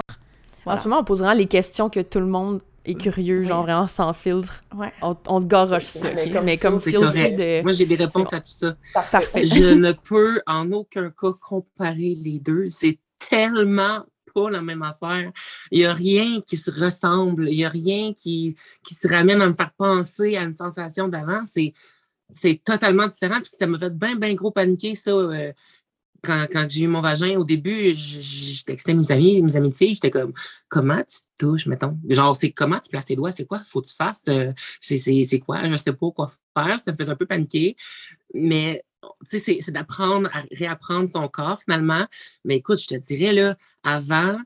En 0.65 0.77
ce 0.77 0.83
moment, 0.87 1.01
on 1.01 1.03
pose 1.03 1.19
vraiment 1.19 1.37
les 1.37 1.47
questions 1.47 1.89
que 1.89 1.99
tout 1.99 2.19
le 2.19 2.25
monde 2.25 2.61
est 2.85 2.95
curieux, 2.95 3.43
genre 3.43 3.63
vraiment 3.63 3.87
sans 3.87 4.13
filtre. 4.13 4.63
Ouais. 4.75 4.91
On, 5.01 5.15
on 5.27 5.41
te 5.41 5.45
garoche 5.45 5.85
ça, 5.85 6.09
mais 6.43 6.57
comme, 6.57 6.79
filtre 6.79 7.11
de... 7.11 7.63
Moi, 7.63 7.71
j'ai 7.71 7.85
des 7.85 7.95
réponses 7.95 8.31
à 8.33 8.39
tout 8.39 8.51
ça. 8.51 8.75
Parfait. 8.93 9.45
Je 9.45 9.73
ne 9.79 9.91
peux 9.91 10.41
en 10.45 10.71
aucun 10.71 11.09
cas 11.09 11.33
comparer 11.39 12.15
les 12.15 12.39
deux. 12.39 12.69
C'est 12.69 12.99
tellement 13.29 14.05
pas 14.33 14.49
la 14.49 14.61
même 14.61 14.81
affaire. 14.81 15.31
Il 15.71 15.79
n'y 15.79 15.85
a 15.85 15.93
rien 15.93 16.41
qui 16.41 16.57
se 16.57 16.69
ressemble. 16.69 17.49
Il 17.49 17.57
n'y 17.57 17.65
a 17.65 17.69
rien 17.69 18.13
qui, 18.13 18.55
qui 18.83 18.93
se 18.93 19.07
ramène 19.07 19.41
à 19.41 19.47
me 19.47 19.55
faire 19.55 19.71
penser 19.77 20.35
à 20.35 20.43
une 20.43 20.55
sensation 20.55 21.07
d'avant. 21.07 21.43
C'est, 21.45 21.73
c'est 22.29 22.61
totalement 22.63 23.07
différent. 23.07 23.39
Puis 23.41 23.51
ça 23.51 23.65
m'a 23.65 23.79
fait 23.79 23.95
bien, 23.97 24.15
bien 24.15 24.33
gros 24.33 24.51
paniquer, 24.51 24.95
ça. 24.95 25.11
Euh, 25.11 25.51
quand, 26.25 26.69
j'ai 26.69 26.83
eu 26.83 26.87
mon 26.87 27.01
vagin, 27.01 27.37
au 27.37 27.43
début, 27.43 27.93
je, 27.93 28.93
mes 28.93 29.11
amis, 29.11 29.41
mes 29.41 29.55
amis 29.55 29.69
de 29.69 29.75
filles, 29.75 29.95
j'étais 29.95 30.11
comme 30.11 30.33
comment 30.67 31.01
tu 31.03 31.19
touches, 31.37 31.65
mettons? 31.67 31.97
Genre, 32.09 32.35
c'est 32.35 32.51
comment 32.51 32.79
tu 32.79 32.89
places 32.89 33.05
tes 33.05 33.15
doigts, 33.15 33.31
c'est 33.31 33.45
quoi 33.45 33.59
faut 33.59 33.81
que 33.81 33.87
tu 33.87 33.95
fasses? 33.95 34.23
Euh, 34.29 34.51
c'est, 34.79 35.39
quoi? 35.39 35.67
Je 35.69 35.77
sais 35.77 35.93
pas 35.93 36.11
quoi 36.11 36.27
faire. 36.57 36.79
Ça 36.79 36.91
me 36.91 36.97
faisait 36.97 37.11
un 37.11 37.15
peu 37.15 37.25
paniquer. 37.25 37.75
Mais 38.33 38.83
c'est 39.27 39.71
d'apprendre 39.71 40.29
à 40.33 40.43
réapprendre 40.51 41.09
son 41.09 41.27
corps 41.27 41.59
finalement. 41.59 42.05
Mais 42.43 42.57
écoute, 42.57 42.79
je 42.79 42.87
te 42.87 42.95
dirais, 42.95 43.33
là, 43.33 43.55
avant, 43.83 44.39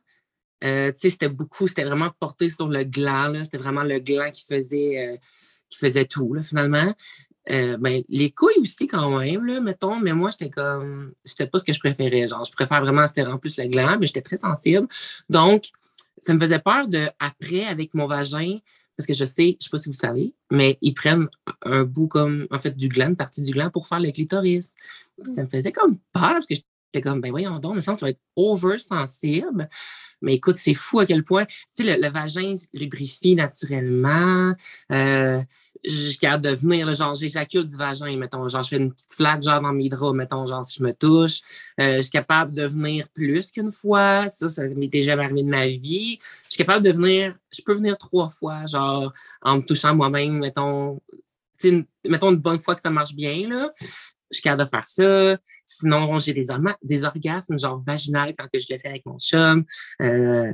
euh, 0.64 0.92
c'était 0.96 1.30
beaucoup, 1.30 1.68
c'était 1.68 1.86
vraiment 1.86 2.12
porté 2.20 2.50
sur 2.50 2.68
le 2.68 2.84
gland. 2.84 3.34
C'était 3.44 3.58
vraiment 3.58 3.84
le 3.84 4.00
gland 4.00 4.30
qui 4.32 4.44
faisait, 4.44 5.08
euh, 5.08 5.18
qui 5.70 5.80
faisait 5.80 6.06
tout, 6.06 6.36
finalement. 6.42 6.94
Euh, 7.52 7.78
ben, 7.78 8.04
les 8.10 8.32
couilles 8.32 8.60
aussi, 8.62 8.88
quand 8.88 9.18
même, 9.18 9.46
là, 9.46 9.60
mettons, 9.60 10.00
mais 10.00 10.14
moi, 10.14 10.32
j'étais 10.32 10.50
comme, 10.50 11.14
c'était 11.24 11.48
pas 11.48 11.60
ce 11.60 11.64
que 11.64 11.74
je 11.74 11.80
préférais. 11.80 12.28
Genre, 12.28 12.46
je 12.46 12.52
préfère 12.52 12.82
vraiment, 12.82 13.08
c'était 13.08 13.26
en 13.26 13.38
plus 13.38 13.58
le 13.58 13.68
gland, 13.68 13.98
mais 14.00 14.08
j'étais 14.08 14.22
très 14.22 14.38
sensible. 14.38 14.88
Donc, 15.30 15.66
ça 16.20 16.34
me 16.34 16.40
faisait 16.40 16.60
peur 16.60 16.88
de, 16.88 17.08
après, 17.20 17.66
avec 17.66 17.94
mon 17.94 18.08
vagin, 18.08 18.58
parce 18.96 19.08
que 19.08 19.14
je 19.14 19.26
sais, 19.26 19.58
je 19.60 19.66
sais 19.66 19.70
pas 19.72 19.78
si 19.78 19.90
vous 19.90 19.96
savez, 19.96 20.34
mais 20.52 20.78
ils 20.82 20.94
prennent 20.94 21.28
un 21.64 21.84
bout 21.86 22.08
comme, 22.08 22.48
en 22.52 22.60
fait, 22.60 22.76
du 22.76 22.90
gland, 22.90 23.10
une 23.10 23.16
partie 23.16 23.42
du 23.42 23.52
gland 23.52 23.70
pour 23.70 23.88
faire 23.88 24.00
le 24.00 24.12
clitoris. 24.12 24.76
Ça 25.18 25.44
me 25.44 25.50
faisait 25.50 25.72
comme 25.72 25.98
peur 26.14 26.34
parce 26.34 26.46
que 26.46 26.56
J'étais 26.94 27.08
comme, 27.08 27.22
ben 27.22 27.30
voyons 27.30 27.60
donc, 27.60 27.76
mais 27.76 27.82
ça, 27.82 27.96
ça 27.96 28.06
va 28.06 28.10
être 28.10 28.22
over-sensible. 28.36 29.70
Mais 30.22 30.34
écoute, 30.36 30.56
c'est 30.58 30.74
fou 30.74 31.00
à 31.00 31.06
quel 31.06 31.24
point, 31.24 31.46
tu 31.46 31.56
sais, 31.72 31.98
le, 31.98 32.10
vagin 32.10 32.56
lubrifie 32.74 33.36
naturellement. 33.36 34.54
Euh, 34.92 35.40
je 35.84 36.10
suis 36.10 36.18
capable 36.18 36.44
de 36.44 36.50
venir, 36.50 36.94
genre, 36.94 37.16
j'éjacule 37.16 37.66
du 37.66 37.76
vagin, 37.76 38.18
mettons, 38.18 38.48
genre, 38.48 38.64
je 38.64 38.70
fais 38.70 38.78
une 38.78 38.92
petite 38.92 39.14
flaque, 39.14 39.42
genre, 39.42 39.62
dans 39.62 39.72
mes 39.72 39.90
draps, 39.90 40.16
mettons, 40.16 40.46
genre, 40.46 40.66
si 40.66 40.80
je 40.80 40.84
me 40.84 40.94
touche. 40.94 41.42
Euh, 41.80 41.98
je 41.98 42.02
suis 42.02 42.12
capable 42.12 42.54
de 42.54 42.66
venir 42.66 43.08
plus 43.10 43.52
qu'une 43.52 43.72
fois. 43.72 44.28
Ça, 44.30 44.50
ça 44.50 44.68
m'était 44.68 45.04
jamais 45.04 45.24
arrivé 45.24 45.44
de 45.44 45.50
ma 45.50 45.68
vie. 45.68 46.20
Je 46.22 46.56
suis 46.56 46.58
capable 46.58 46.86
de 46.86 46.92
venir, 46.92 47.38
je 47.52 47.62
peux 47.62 47.74
venir 47.74 47.98
trois 47.98 48.30
fois, 48.30 48.66
genre, 48.66 49.14
en 49.42 49.58
me 49.58 49.62
touchant 49.62 49.96
moi-même, 49.96 50.40
mettons, 50.40 51.00
mettons 52.06 52.32
une 52.32 52.38
bonne 52.38 52.60
fois 52.60 52.76
que 52.76 52.82
ça 52.82 52.90
marche 52.90 53.14
bien, 53.14 53.48
là 53.48 53.72
je 54.32 54.36
suis 54.36 54.44
capable 54.44 54.64
de 54.64 54.70
faire 54.70 54.88
ça. 54.88 55.38
Sinon, 55.66 56.20
j'ai 56.20 56.34
des, 56.34 57.04
orgasmes, 57.04 57.58
genre 57.58 57.84
vaginales 57.86 58.34
quand 58.38 58.48
que 58.52 58.60
je 58.60 58.68
le 58.70 58.80
fais 58.80 58.90
avec 58.90 59.06
mon 59.06 59.18
chum. 59.18 59.66
Euh, 60.02 60.54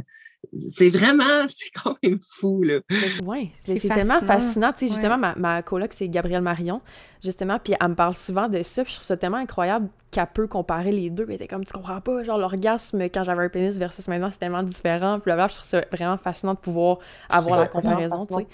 c'est 0.53 0.89
vraiment, 0.89 1.23
c'est 1.47 1.69
quand 1.83 1.95
même 2.03 2.19
fou, 2.21 2.63
là. 2.63 2.79
Oui, 3.23 3.51
c'est 3.65 3.87
tellement 3.87 4.21
fascinant. 4.21 4.73
Tu 4.73 4.87
sais, 4.87 4.93
justement, 4.93 5.17
ma, 5.17 5.35
ma 5.35 5.61
coloc, 5.61 5.93
c'est 5.93 6.07
Gabrielle 6.09 6.41
Marion, 6.41 6.81
justement, 7.23 7.59
puis 7.59 7.73
elle 7.79 7.89
me 7.89 7.95
parle 7.95 8.15
souvent 8.15 8.47
de 8.47 8.61
ça, 8.63 8.83
puis 8.83 8.91
je 8.91 8.97
trouve 8.97 9.07
ça 9.07 9.17
tellement 9.17 9.37
incroyable 9.37 9.89
qu'elle 10.11 10.27
peut 10.33 10.47
comparer 10.47 10.91
les 10.91 11.09
deux. 11.09 11.25
Mais 11.25 11.37
t'es 11.37 11.47
comme, 11.47 11.65
tu 11.65 11.73
comprends 11.73 12.01
pas, 12.01 12.23
genre, 12.23 12.37
l'orgasme 12.37 13.01
quand 13.03 13.23
j'avais 13.23 13.43
un 13.43 13.49
pénis 13.49 13.77
versus 13.77 14.07
maintenant, 14.07 14.31
c'est 14.31 14.39
tellement 14.39 14.63
différent. 14.63 15.19
Puis 15.19 15.31
là, 15.31 15.47
je 15.47 15.55
trouve 15.55 15.67
ça 15.67 15.83
vraiment 15.91 16.17
fascinant 16.17 16.53
de 16.53 16.59
pouvoir 16.59 16.99
avoir 17.29 17.59
la 17.59 17.67
comparaison, 17.67 18.25
tu 18.25 18.33
sais. 18.33 18.47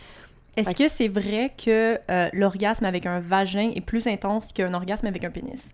Est-ce 0.58 0.76
que 0.76 0.88
c'est 0.90 1.08
vrai 1.08 1.54
que 1.58 1.98
euh, 2.10 2.30
l'orgasme 2.34 2.86
avec 2.86 3.06
un 3.06 3.20
vagin 3.20 3.72
est 3.74 3.82
plus 3.82 4.08
intense 4.08 4.52
qu'un 4.52 4.74
orgasme 4.74 5.08
avec 5.08 5.24
un 5.24 5.32
pénis? 5.32 5.74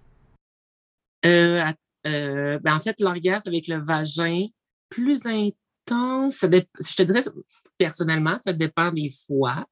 Euh, 1.25 1.63
euh, 2.05 2.59
ben 2.59 2.75
en 2.75 2.79
fait, 2.79 2.99
l'orgasme 2.99 3.47
avec 3.47 3.67
le 3.67 3.77
vagin, 3.77 4.45
plus 4.89 5.25
intense, 5.25 5.53
ça 5.87 6.47
je 6.49 6.95
te 6.95 7.03
dirais, 7.03 7.23
personnellement, 7.77 8.37
ça 8.37 8.53
dépend 8.53 8.91
des 8.91 9.11
fois. 9.25 9.65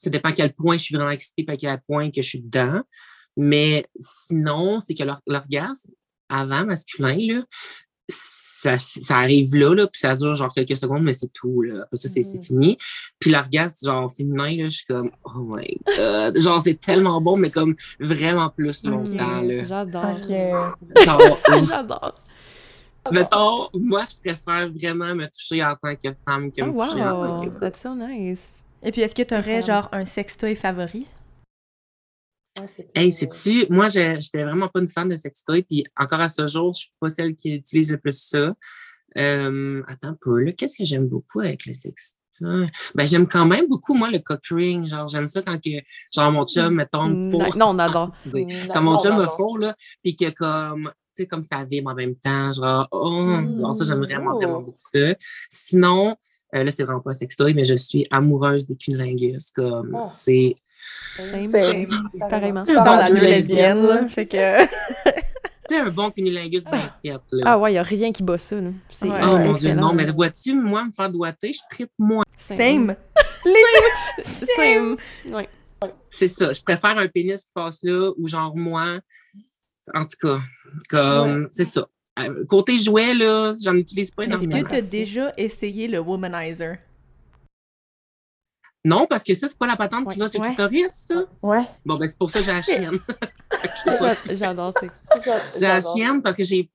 Ça 0.00 0.10
dépend 0.10 0.28
à 0.28 0.32
quel 0.32 0.52
point 0.52 0.76
je 0.76 0.84
suis 0.84 0.94
vraiment 0.94 1.10
excitée 1.10 1.44
et 1.46 1.50
à 1.50 1.56
quel 1.56 1.80
point 1.86 2.10
que 2.10 2.22
je 2.22 2.28
suis 2.28 2.40
dedans. 2.40 2.82
Mais 3.36 3.86
sinon, 3.98 4.80
c'est 4.80 4.94
que 4.94 5.04
l'orgasme, 5.26 5.92
avant 6.28 6.66
masculin, 6.66 7.16
là, 7.18 7.44
ça, 8.08 8.76
ça, 8.76 9.18
arrive 9.18 9.54
là, 9.54 9.72
là, 9.72 9.86
puis 9.86 10.00
ça 10.00 10.16
dure 10.16 10.34
genre 10.34 10.52
quelques 10.52 10.76
secondes, 10.76 11.04
mais 11.04 11.12
c'est 11.12 11.32
tout, 11.32 11.62
là. 11.62 11.82
Après 11.82 11.96
ça, 11.96 12.08
c'est 12.08 12.22
mm. 12.22 12.42
fini. 12.42 12.78
Puis 13.20 13.30
l'orgasme, 13.30 13.86
genre, 13.86 14.12
féminin, 14.12 14.56
là, 14.56 14.64
je 14.64 14.76
suis 14.78 14.86
comme, 14.86 15.12
oh 15.24 15.56
my 15.56 15.78
god. 15.96 16.36
Genre, 16.36 16.60
c'est 16.64 16.80
tellement 16.80 17.20
bon, 17.20 17.36
mais 17.36 17.50
comme 17.50 17.76
vraiment 18.00 18.50
plus 18.50 18.82
longtemps, 18.82 19.42
là. 19.42 19.62
J'adore. 19.62 20.18
J'adore. 21.68 22.14
Mettons, 23.12 23.68
moi, 23.74 24.04
je 24.10 24.16
préfère 24.20 24.70
vraiment 24.70 25.14
me 25.14 25.26
toucher 25.26 25.64
en 25.64 25.74
tant 25.76 25.94
que 25.94 26.08
femme 26.24 26.50
que 26.52 26.62
oh, 26.62 26.66
me 26.66 26.78
toucher 26.78 27.02
en 27.02 27.36
tant 27.36 27.50
que 27.50 27.58
That's 27.58 27.80
so 27.80 27.94
nice. 27.94 28.64
Et 28.82 28.92
puis, 28.92 29.02
est-ce 29.02 29.14
que 29.14 29.22
tu 29.22 29.34
aurais, 29.34 29.62
genre, 29.62 29.88
un 29.92 30.04
sextoy 30.04 30.54
favori? 30.54 31.06
Hey, 32.94 33.12
sais-tu, 33.12 33.66
moi, 33.70 33.88
j'étais 33.88 34.42
vraiment 34.42 34.68
pas 34.68 34.80
une 34.80 34.88
fan 34.88 35.08
de 35.08 35.16
sextoy, 35.16 35.62
puis 35.62 35.84
encore 35.96 36.20
à 36.20 36.28
ce 36.28 36.46
jour, 36.48 36.72
je 36.72 36.80
suis 36.80 36.92
pas 37.00 37.08
celle 37.08 37.36
qui 37.36 37.54
utilise 37.54 37.90
le 37.90 37.98
plus 37.98 38.20
ça. 38.20 38.54
Euh, 39.16 39.82
attends 39.86 40.08
un 40.08 40.18
peu, 40.20 40.42
là, 40.42 40.52
qu'est-ce 40.52 40.76
que 40.76 40.84
j'aime 40.84 41.06
beaucoup 41.06 41.40
avec 41.40 41.66
le 41.66 41.74
sextoy? 41.74 42.18
Ben, 42.94 43.06
j'aime 43.06 43.26
quand 43.26 43.46
même 43.46 43.66
beaucoup, 43.68 43.94
moi, 43.94 44.10
le 44.10 44.18
cock 44.20 44.46
ring. 44.50 44.86
Genre, 44.86 45.08
j'aime 45.08 45.26
ça 45.26 45.42
quand 45.42 45.58
que, 45.62 45.70
genre, 46.14 46.30
mon 46.30 46.46
chum, 46.46 46.74
mettons, 46.74 47.08
me 47.08 47.30
fourre. 47.30 47.56
Non, 47.56 47.70
on 47.70 47.78
adore. 47.78 48.12
quand 48.72 48.82
mon 48.82 48.98
chum 48.98 49.16
me 49.16 49.26
fourre, 49.26 49.58
là, 49.58 49.76
puis 50.02 50.14
que 50.14 50.30
comme, 50.30 50.92
tu 51.18 51.24
sais, 51.24 51.26
comme 51.26 51.42
ça 51.42 51.64
vibre 51.64 51.90
en 51.90 51.94
même 51.94 52.14
temps, 52.14 52.52
genre, 52.52 52.88
oh, 52.92 53.26
genre 53.58 53.74
ça, 53.74 53.84
j'aime 53.84 54.02
vraiment, 54.04 54.36
vraiment 54.36 54.60
beaucoup 54.60 54.78
ça. 54.92 55.14
Sinon, 55.50 56.14
euh, 56.54 56.64
là, 56.64 56.70
c'est 56.70 56.84
vraiment 56.84 57.00
pas 57.00 57.10
un 57.10 57.14
sextoy, 57.14 57.54
mais 57.54 57.64
je 57.64 57.74
suis 57.74 58.06
amoureuse 58.10 58.66
des 58.66 58.76
cunilingus. 58.76 59.50
Comme, 59.50 59.98
oh. 60.00 60.08
c'est. 60.10 60.56
C'est 61.16 61.48
pareillement. 62.30 62.64
C'est 62.64 62.74
la 62.74 63.08
lesbienne, 63.10 63.86
là. 63.86 64.08
Fait 64.08 64.26
que. 64.26 64.36
C'est 65.70 65.76
un 65.76 65.90
bon 65.90 66.10
cunilingus 66.10 66.64
bien 66.64 66.90
fait, 67.02 67.20
là. 67.30 67.42
Ah 67.44 67.58
ouais, 67.58 67.72
il 67.72 67.74
n'y 67.74 67.78
a 67.78 67.82
rien 67.82 68.10
qui 68.10 68.22
bat 68.22 68.38
ça, 68.38 68.56
là. 68.58 68.70
Oh 69.02 69.38
mon 69.38 69.52
Dieu, 69.52 69.74
non, 69.74 69.92
mais 69.92 70.06
vois-tu, 70.06 70.54
moi, 70.54 70.82
me 70.86 70.92
faire 70.92 71.10
doiter, 71.10 71.52
je 71.52 71.60
tripe 71.70 71.92
moins. 71.98 72.24
Same. 72.38 72.56
Same. 72.56 72.96
Same. 74.56 74.96
Oui. 75.26 75.42
C'est 76.08 76.28
ça. 76.28 76.52
Je 76.52 76.62
préfère 76.62 76.96
un 76.96 77.06
pénis 77.06 77.44
qui 77.44 77.50
passe 77.52 77.80
là, 77.82 78.12
ou 78.16 78.26
genre 78.26 78.56
moi, 78.56 79.00
en 79.94 80.04
tout 80.04 80.16
cas, 80.20 80.40
comme, 80.88 81.48
c'est 81.52 81.64
ça. 81.64 81.88
Euh, 82.18 82.44
côté 82.46 82.78
jouet, 82.78 83.14
là, 83.14 83.52
j'en 83.62 83.74
utilise 83.74 84.10
pas 84.10 84.24
énormément. 84.24 84.56
Est-ce 84.56 84.64
que 84.64 84.68
tu 84.68 84.74
as 84.74 84.82
déjà 84.82 85.32
essayé 85.36 85.86
le 85.86 86.00
womanizer? 86.00 86.78
Non, 88.84 89.06
parce 89.08 89.22
que 89.22 89.34
ça, 89.34 89.48
c'est 89.48 89.58
pas 89.58 89.66
la 89.66 89.76
patente 89.76 90.10
qui 90.12 90.18
va 90.18 90.28
sur 90.28 90.42
le 90.42 90.48
clitoris, 90.48 91.06
ça? 91.08 91.24
Ouais. 91.42 91.64
Bon, 91.84 91.98
ben, 91.98 92.06
c'est 92.06 92.18
pour 92.18 92.30
ça 92.30 92.40
que 92.40 92.46
j'ai 92.46 92.52
la 92.52 92.62
chienne. 92.62 92.98
J'adore 94.34 94.72
ça. 94.72 94.86
J'ai 95.54 95.66
la 95.66 95.80
chienne 95.80 96.22
parce 96.22 96.36
que 96.36 96.44
j'ai. 96.44 96.70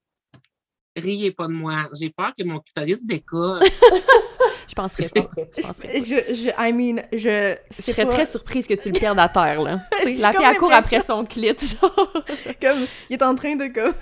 Riez 0.96 1.32
pas 1.32 1.48
de 1.48 1.54
moi. 1.54 1.90
J'ai 2.00 2.12
peur 2.12 2.34
que 2.38 2.44
mon 2.44 2.60
clitoris 2.60 3.06
décolle. 3.06 3.64
Je 4.74 4.82
penserais 4.82 5.10
pas. 5.10 5.22
Je, 5.56 5.62
penserais 5.62 6.00
je, 6.00 6.34
je, 6.34 6.50
I 6.58 6.74
mean, 6.74 7.04
je. 7.12 7.56
Je 7.78 7.82
serais 7.82 8.08
très 8.08 8.26
surprise 8.26 8.66
que 8.66 8.74
tu 8.74 8.90
le 8.90 9.00
perdes 9.00 9.20
à 9.20 9.30
terre, 9.30 9.62
là. 9.62 9.82
la 10.18 10.34
fille, 10.34 10.42
elle 10.44 10.58
court 10.58 10.74
après 10.74 11.02
son 11.02 11.26
clit, 11.26 11.56
genre. 11.60 11.94
comme, 12.62 12.88
il 13.10 13.14
est 13.14 13.22
en 13.22 13.36
train 13.36 13.56
de, 13.56 13.68
comme, 13.68 13.94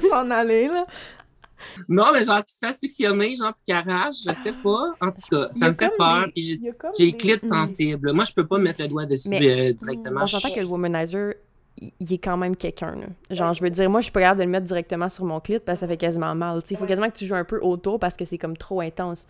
s'en 0.10 0.30
aller, 0.30 0.68
là. 0.68 0.86
Non, 1.88 2.06
mais 2.12 2.24
genre, 2.24 2.42
qu'il 2.44 2.68
se 2.68 2.78
suctionner, 2.78 3.34
genre, 3.36 3.52
puis 3.54 3.62
qu'il 3.64 3.74
arrache, 3.74 4.18
je 4.24 4.34
sais 4.40 4.52
pas. 4.52 4.94
En 5.00 5.10
tout 5.10 5.22
cas, 5.30 5.48
ça 5.58 5.70
me 5.70 5.74
fait 5.74 5.90
peur. 5.98 6.26
Puis 6.32 6.60
j'ai 6.96 7.06
le 7.06 7.16
clit 7.16 7.40
sensible. 7.42 8.12
Moi, 8.12 8.24
je 8.24 8.34
peux 8.34 8.46
pas 8.46 8.58
mettre 8.58 8.82
le 8.82 8.88
doigt 8.88 9.06
dessus 9.06 9.34
euh, 9.34 9.72
directement. 9.72 10.20
On 10.22 10.26
s'entend 10.26 10.54
que 10.54 10.60
le 10.60 10.66
womanizer, 10.66 11.34
il 11.98 12.12
est 12.12 12.18
quand 12.18 12.36
même 12.36 12.54
quelqu'un. 12.54 12.94
Genre, 13.30 13.54
je 13.54 13.62
veux 13.62 13.70
dire, 13.70 13.90
moi, 13.90 14.00
je 14.00 14.04
suis 14.04 14.12
pas 14.12 14.20
capable 14.20 14.40
de 14.40 14.44
le 14.44 14.50
mettre 14.50 14.66
directement 14.66 15.08
sur 15.08 15.24
mon 15.24 15.40
clit 15.40 15.58
parce 15.58 15.80
que 15.80 15.80
ça 15.80 15.88
fait 15.88 15.96
quasiment 15.96 16.36
mal. 16.36 16.60
Il 16.70 16.76
faut 16.76 16.86
quasiment 16.86 17.10
que 17.10 17.16
tu 17.16 17.26
joues 17.26 17.34
un 17.34 17.44
peu 17.44 17.58
autour 17.60 17.98
parce 17.98 18.16
que 18.16 18.24
c'est 18.24 18.38
comme 18.38 18.56
trop 18.56 18.80
intense. 18.80 19.26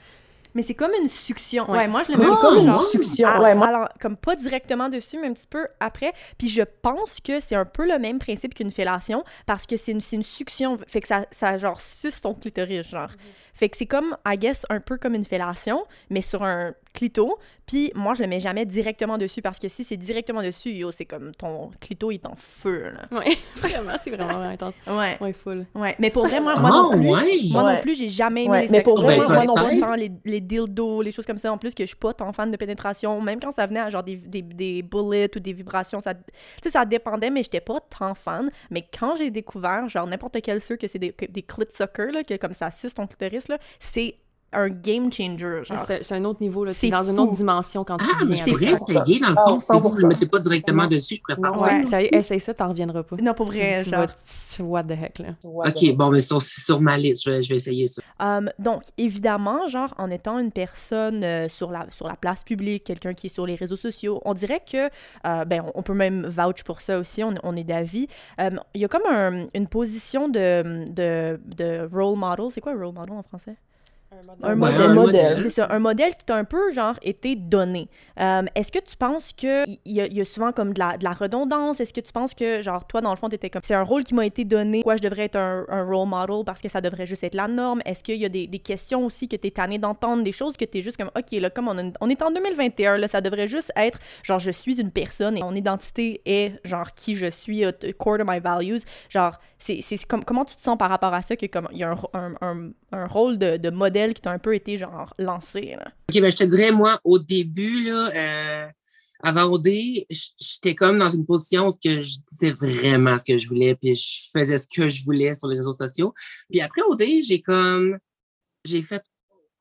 Mais 0.54 0.62
c'est 0.62 0.74
comme 0.74 0.92
une 1.00 1.08
succion. 1.08 1.68
Ouais, 1.70 1.88
moi, 1.88 2.02
je 2.04 2.12
le 2.12 2.18
mets 2.18 2.26
comme 2.40 2.58
une 2.58 2.72
succion. 2.90 3.28
ouais, 3.40 3.54
moi... 3.54 3.66
Alors, 3.66 3.88
comme 4.00 4.16
pas 4.16 4.36
directement 4.36 4.88
dessus, 4.88 5.18
mais 5.20 5.28
un 5.28 5.32
petit 5.32 5.46
peu 5.48 5.66
après. 5.80 6.12
Puis 6.38 6.48
je 6.48 6.62
pense 6.62 7.18
que 7.20 7.40
c'est 7.40 7.56
un 7.56 7.64
peu 7.64 7.86
le 7.86 7.98
même 7.98 8.18
principe 8.18 8.54
qu'une 8.54 8.70
fellation 8.70 9.24
parce 9.46 9.66
que 9.66 9.76
c'est 9.76 9.92
une, 9.92 10.00
une 10.12 10.22
succion. 10.22 10.78
Fait 10.86 11.00
que 11.00 11.08
ça, 11.08 11.26
ça 11.30 11.58
genre, 11.58 11.80
suce 11.80 12.20
ton 12.20 12.34
clitoris, 12.34 12.88
genre. 12.88 13.10
Fait 13.54 13.68
que 13.68 13.76
c'est 13.76 13.86
comme, 13.86 14.16
I 14.26 14.36
guess, 14.36 14.66
un 14.68 14.80
peu 14.80 14.96
comme 14.98 15.14
une 15.14 15.24
fellation, 15.24 15.84
mais 16.10 16.20
sur 16.20 16.42
un 16.42 16.74
clito. 16.92 17.38
Puis 17.66 17.92
moi, 17.94 18.14
je 18.14 18.22
le 18.22 18.28
mets 18.28 18.40
jamais 18.40 18.66
directement 18.66 19.16
dessus 19.18 19.42
parce 19.42 19.58
que 19.58 19.68
si 19.68 19.84
c'est 19.84 19.96
directement 19.96 20.42
dessus, 20.42 20.70
yo, 20.70 20.92
c'est 20.92 21.04
comme 21.04 21.34
ton 21.34 21.70
clito 21.80 22.10
est 22.10 22.26
en 22.26 22.34
feu, 22.36 22.92
là. 22.92 23.08
Ouais, 23.14 23.36
vraiment, 23.54 23.92
c'est 24.02 24.10
vraiment 24.10 24.40
intense. 24.40 24.74
Ouais. 24.86 25.16
Ouais, 25.20 25.32
full. 25.32 25.66
Ouais, 25.74 25.94
mais 25.98 26.10
pour 26.10 26.26
vrai, 26.26 26.40
moi, 26.40 26.56
moi 26.56 26.70
non 26.70 26.90
plus, 26.90 27.50
moi 27.50 27.72
non 27.74 27.80
plus, 27.80 27.94
j'ai 27.94 28.08
jamais 28.08 28.44
aimé 28.44 28.62
les 28.62 28.68
Mais 28.68 28.82
pour 28.82 29.00
vrai, 29.00 29.16
moi 29.16 29.44
non 29.44 29.54
plus, 29.54 29.80
les, 29.96 30.12
les 30.24 30.40
dildos, 30.40 31.02
les 31.02 31.12
choses 31.12 31.26
comme 31.26 31.38
ça, 31.38 31.52
en 31.52 31.58
plus, 31.58 31.74
que 31.74 31.84
je 31.84 31.88
suis 31.88 31.96
pas 31.96 32.12
tant 32.12 32.32
fan 32.32 32.50
de 32.50 32.56
pénétration, 32.56 33.20
même 33.20 33.40
quand 33.40 33.52
ça 33.52 33.66
venait 33.66 33.80
à 33.80 33.90
genre 33.90 34.02
des, 34.02 34.16
des, 34.16 34.42
des 34.42 34.82
bullets 34.82 35.30
ou 35.36 35.40
des 35.40 35.52
vibrations, 35.52 36.00
ça, 36.00 36.14
tu 36.14 36.22
sais, 36.62 36.70
ça 36.70 36.84
dépendait, 36.84 37.30
mais 37.30 37.42
j'étais 37.42 37.60
pas 37.60 37.78
tant 37.80 38.14
fan. 38.14 38.50
Mais 38.70 38.82
quand 38.98 39.16
j'ai 39.16 39.30
découvert, 39.30 39.88
genre, 39.88 40.06
n'importe 40.06 40.36
quel 40.42 40.60
sûr 40.60 40.76
que 40.76 40.86
c'est 40.86 40.98
des, 40.98 41.14
des 41.28 41.42
clit 41.42 41.66
suckers, 41.74 42.12
là, 42.12 42.24
que 42.24 42.34
comme 42.36 42.54
ça 42.54 42.70
suce 42.70 42.94
ton 42.94 43.06
clitoris, 43.06 43.43
c'est 43.78 44.16
un 44.54 44.68
game 44.68 45.12
changer. 45.12 45.62
C'est 46.02 46.12
un 46.12 46.24
autre 46.24 46.40
niveau, 46.40 46.66
c'est 46.70 46.90
dans 46.90 47.04
une 47.04 47.18
autre 47.18 47.32
dimension 47.32 47.84
quand 47.84 47.96
tu 47.98 48.04
ah, 48.08 48.24
viens. 48.24 48.36
c'est 48.44 48.50
vrai 48.50 48.72
essayer, 48.72 49.20
dans 49.20 49.30
le 49.30 49.36
fond. 49.36 49.58
si 49.58 49.78
vous 49.78 49.96
ne 49.96 50.00
le 50.00 50.08
mettez 50.08 50.26
pas 50.26 50.38
directement 50.38 50.86
dessus, 50.86 51.16
je 51.16 51.22
préfère 51.22 51.60
ouais, 51.60 51.84
ça. 51.84 52.02
essaye 52.02 52.40
ça, 52.40 52.54
t'en 52.54 52.68
reviendras 52.68 53.02
pas. 53.02 53.16
Non, 53.16 53.34
pour 53.34 53.46
vrai, 53.46 53.82
tu, 53.82 53.90
genre... 53.90 54.06
what 54.60 54.84
the 54.84 54.92
heck, 54.92 55.18
là. 55.18 55.34
OK, 55.42 55.96
bon, 55.96 56.10
mais 56.10 56.20
sur, 56.20 56.40
sur 56.42 56.80
ma 56.80 56.96
liste, 56.96 57.24
je 57.24 57.30
vais, 57.30 57.42
je 57.42 57.48
vais 57.48 57.56
essayer 57.56 57.88
ça. 57.88 58.02
Um, 58.20 58.50
donc, 58.58 58.82
évidemment, 58.98 59.66
genre, 59.68 59.94
en 59.98 60.10
étant 60.10 60.38
une 60.38 60.52
personne 60.52 61.24
euh, 61.24 61.48
sur, 61.48 61.70
la, 61.70 61.86
sur 61.90 62.06
la 62.06 62.16
place 62.16 62.44
publique, 62.44 62.84
quelqu'un 62.84 63.14
qui 63.14 63.26
est 63.26 63.34
sur 63.34 63.46
les 63.46 63.54
réseaux 63.54 63.76
sociaux, 63.76 64.20
on 64.24 64.34
dirait 64.34 64.60
que, 64.60 64.88
euh, 65.26 65.44
ben, 65.44 65.64
on 65.74 65.82
peut 65.82 65.94
même 65.94 66.26
vouch 66.26 66.64
pour 66.64 66.80
ça 66.80 66.98
aussi, 66.98 67.22
on, 67.22 67.34
on 67.42 67.56
est 67.56 67.64
d'avis. 67.64 68.08
Um, 68.38 68.60
il 68.74 68.80
y 68.80 68.84
a 68.84 68.88
comme 68.88 69.06
un, 69.08 69.46
une 69.54 69.66
position 69.66 70.28
de, 70.28 70.84
de, 70.90 71.40
de 71.46 71.88
role 71.92 72.16
model. 72.16 72.46
C'est 72.52 72.60
quoi 72.60 72.72
role 72.72 72.94
model 72.94 73.14
en 73.14 73.22
français? 73.22 73.56
Un 74.42 74.48
Ouais, 74.48 74.54
modèle. 74.54 74.80
un 74.80 74.94
modèle. 74.94 75.42
C'est 75.42 75.50
ça, 75.50 75.66
un 75.70 75.78
modèle 75.78 76.14
qui 76.16 76.24
t'a 76.24 76.36
un 76.36 76.44
peu, 76.44 76.72
genre, 76.72 76.94
été 77.02 77.36
donné. 77.36 77.88
Euh, 78.20 78.42
Est-ce 78.54 78.70
que 78.72 78.78
tu 78.78 78.96
penses 78.96 79.32
que 79.32 79.64
il 79.68 79.78
y, 79.84 80.14
y 80.14 80.20
a 80.20 80.24
souvent 80.24 80.52
comme 80.52 80.72
de 80.72 80.78
la, 80.78 80.96
de 80.96 81.04
la 81.04 81.12
redondance? 81.12 81.80
Est-ce 81.80 81.92
que 81.92 82.00
tu 82.00 82.12
penses 82.12 82.34
que, 82.34 82.62
genre, 82.62 82.86
toi, 82.86 83.00
dans 83.00 83.10
le 83.10 83.16
fond, 83.16 83.28
t'étais 83.28 83.50
comme, 83.50 83.62
c'est 83.64 83.74
un 83.74 83.82
rôle 83.82 84.04
qui 84.04 84.14
m'a 84.14 84.26
été 84.26 84.44
donné, 84.44 84.82
quoi, 84.82 84.96
je 84.96 85.02
devrais 85.02 85.24
être 85.24 85.36
un, 85.36 85.64
un 85.68 85.84
role 85.84 86.08
model 86.08 86.44
parce 86.44 86.60
que 86.60 86.68
ça 86.68 86.80
devrait 86.80 87.06
juste 87.06 87.24
être 87.24 87.34
la 87.34 87.48
norme? 87.48 87.80
Est-ce 87.84 88.02
qu'il 88.02 88.16
y 88.16 88.24
a 88.24 88.28
des, 88.28 88.46
des 88.46 88.58
questions 88.58 89.04
aussi 89.04 89.28
que 89.28 89.36
t'es 89.36 89.50
tanné 89.50 89.78
d'entendre, 89.78 90.22
des 90.22 90.32
choses 90.32 90.56
que 90.56 90.64
t'es 90.64 90.82
juste 90.82 90.96
comme, 90.96 91.10
OK, 91.16 91.32
là, 91.32 91.50
comme 91.50 91.68
on, 91.68 91.78
a- 91.78 91.92
on 92.00 92.08
est 92.08 92.22
en 92.22 92.30
2021, 92.30 92.98
là, 92.98 93.08
ça 93.08 93.20
devrait 93.20 93.48
juste 93.48 93.72
être, 93.76 93.98
genre, 94.22 94.38
je 94.38 94.50
suis 94.50 94.80
une 94.80 94.90
personne 94.90 95.36
et 95.36 95.42
mon 95.42 95.54
identité 95.54 96.20
est, 96.26 96.60
genre, 96.64 96.92
qui 96.94 97.14
je 97.16 97.26
suis, 97.30 97.64
core 97.98 98.18
to 98.18 98.24
my 98.26 98.40
values. 98.40 98.80
Genre, 99.08 99.38
c'est 99.58 99.80
c'est 99.82 100.02
comme, 100.04 100.24
comment 100.24 100.44
tu 100.44 100.56
te 100.56 100.60
sens 100.62 100.76
par 100.76 100.90
rapport 100.90 101.14
à 101.14 101.22
ça, 101.22 101.36
que 101.36 101.46
comme, 101.46 101.68
il 101.72 101.78
y 101.78 101.84
a 101.84 101.90
un, 101.92 101.96
un, 102.12 102.34
un, 102.42 102.70
un 102.92 103.06
rôle 103.06 103.38
de, 103.38 103.56
de 103.56 103.70
modèle 103.70 104.03
qui 104.12 104.20
t'a 104.20 104.32
un 104.32 104.38
peu 104.38 104.54
été, 104.54 104.76
genre, 104.76 105.14
lancé? 105.18 105.76
OK, 106.10 106.20
ben, 106.20 106.30
je 106.30 106.36
te 106.36 106.44
dirais, 106.44 106.72
moi, 106.72 107.00
au 107.04 107.18
début, 107.18 107.84
là, 107.84 108.10
euh, 108.14 108.66
avant 109.22 109.44
OD, 109.44 109.68
j'étais 110.10 110.74
comme 110.74 110.98
dans 110.98 111.08
une 111.08 111.24
position 111.24 111.68
où 111.68 111.72
que 111.72 112.02
je 112.02 112.18
disais 112.30 112.52
vraiment 112.52 113.18
ce 113.18 113.24
que 113.24 113.38
je 113.38 113.48
voulais, 113.48 113.74
puis 113.74 113.94
je 113.94 114.28
faisais 114.30 114.58
ce 114.58 114.66
que 114.66 114.90
je 114.90 115.02
voulais 115.02 115.34
sur 115.34 115.48
les 115.48 115.56
réseaux 115.56 115.74
sociaux. 115.74 116.12
Puis 116.50 116.60
après 116.60 116.82
OD, 116.82 117.04
j'ai 117.26 117.40
comme, 117.40 117.98
j'ai 118.64 118.82
fait, 118.82 119.02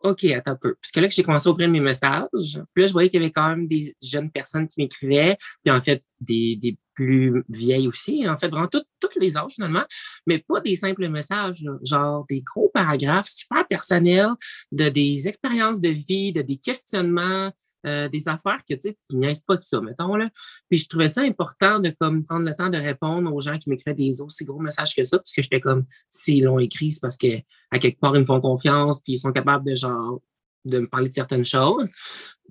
OK, 0.01 0.25
attends 0.25 0.51
un 0.51 0.55
peu. 0.57 0.75
Puisque 0.81 0.97
là, 0.97 1.07
que 1.07 1.13
j'ai 1.13 1.23
commencé 1.23 1.47
à 1.47 1.51
ouvrir 1.51 1.69
mes 1.69 1.79
messages, 1.79 2.61
puis 2.73 2.83
là, 2.83 2.87
je 2.87 2.91
voyais 2.91 3.09
qu'il 3.09 3.21
y 3.21 3.23
avait 3.23 3.31
quand 3.31 3.47
même 3.47 3.67
des 3.67 3.95
jeunes 4.03 4.29
personnes 4.29 4.67
qui 4.67 4.81
m'écrivaient, 4.81 5.37
puis 5.63 5.73
en 5.73 5.79
fait, 5.79 6.03
des, 6.19 6.57
des 6.57 6.77
plus 6.93 7.43
vieilles 7.49 7.87
aussi, 7.87 8.27
en 8.27 8.37
fait, 8.37 8.49
toutes 8.71 8.87
toutes 8.99 9.15
les 9.15 9.37
âges, 9.37 9.53
finalement, 9.55 9.83
mais 10.27 10.39
pas 10.39 10.61
des 10.61 10.75
simples 10.75 11.07
messages, 11.09 11.63
genre 11.83 12.25
des 12.29 12.41
gros 12.41 12.69
paragraphes 12.73 13.29
super 13.29 13.67
personnels 13.67 14.31
de 14.71 14.89
des 14.89 15.27
expériences 15.27 15.81
de 15.81 15.89
vie, 15.89 16.33
de 16.33 16.41
des 16.41 16.57
questionnements, 16.57 17.51
euh, 17.85 18.07
des 18.07 18.29
affaires 18.29 18.61
que, 18.67 18.75
tu 18.75 18.81
sais, 18.81 18.97
qui 19.09 19.17
niaisent 19.17 19.41
pas 19.41 19.57
de 19.57 19.63
ça, 19.63 19.81
mettons, 19.81 20.15
là. 20.15 20.29
Puis 20.69 20.79
je 20.79 20.87
trouvais 20.87 21.09
ça 21.09 21.21
important 21.21 21.79
de, 21.79 21.89
comme, 21.89 22.23
prendre 22.23 22.45
le 22.45 22.55
temps 22.55 22.69
de 22.69 22.77
répondre 22.77 23.33
aux 23.33 23.41
gens 23.41 23.57
qui 23.57 23.69
m'écrivaient 23.69 23.93
des 23.93 24.21
aussi 24.21 24.45
gros 24.45 24.59
messages 24.59 24.95
que 24.95 25.03
ça, 25.03 25.17
parce 25.17 25.33
que 25.33 25.41
j'étais 25.41 25.59
comme, 25.59 25.85
s'ils 26.09 26.45
l'ont 26.45 26.59
écrit, 26.59 26.91
c'est 26.91 27.01
parce 27.01 27.17
que, 27.17 27.39
à 27.71 27.79
quelque 27.79 27.99
part, 27.99 28.15
ils 28.15 28.21
me 28.21 28.25
font 28.25 28.39
confiance, 28.39 29.01
puis 29.01 29.13
ils 29.13 29.17
sont 29.17 29.33
capables 29.33 29.69
de, 29.69 29.75
genre, 29.75 30.21
de 30.63 30.79
me 30.79 30.87
parler 30.87 31.09
de 31.09 31.13
certaines 31.13 31.43
choses. 31.43 31.89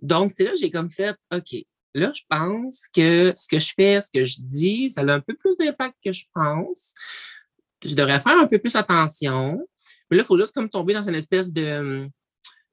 Donc, 0.03 0.33
c'est 0.37 0.45
là 0.45 0.51
que 0.51 0.59
j'ai 0.59 0.71
comme 0.71 0.91
fait, 0.91 1.17
OK, 1.35 1.65
là, 1.95 2.13
je 2.15 2.23
pense 2.29 2.87
que 2.95 3.33
ce 3.37 3.49
que 3.49 3.59
je 3.59 3.73
fais, 3.75 4.01
ce 4.01 4.11
que 4.11 4.25
je 4.25 4.37
dis, 4.41 4.91
ça 4.91 5.03
a 5.03 5.13
un 5.13 5.21
peu 5.21 5.35
plus 5.35 5.57
d'impact 5.57 5.97
que 6.05 6.13
je 6.13 6.25
pense. 6.35 6.95
Je 7.85 7.95
devrais 7.95 8.21
faire 8.21 8.39
un 8.39 8.47
peu 8.47 8.59
plus 8.59 8.75
attention. 8.77 9.67
Mais 10.11 10.17
là, 10.17 10.23
il 10.23 10.27
faut 10.27 10.39
juste 10.39 10.55
comme 10.55 10.71
tomber 10.71 10.95
dans 10.95 11.09
une 11.09 11.15
espèce 11.15 11.53
de 11.53 12.09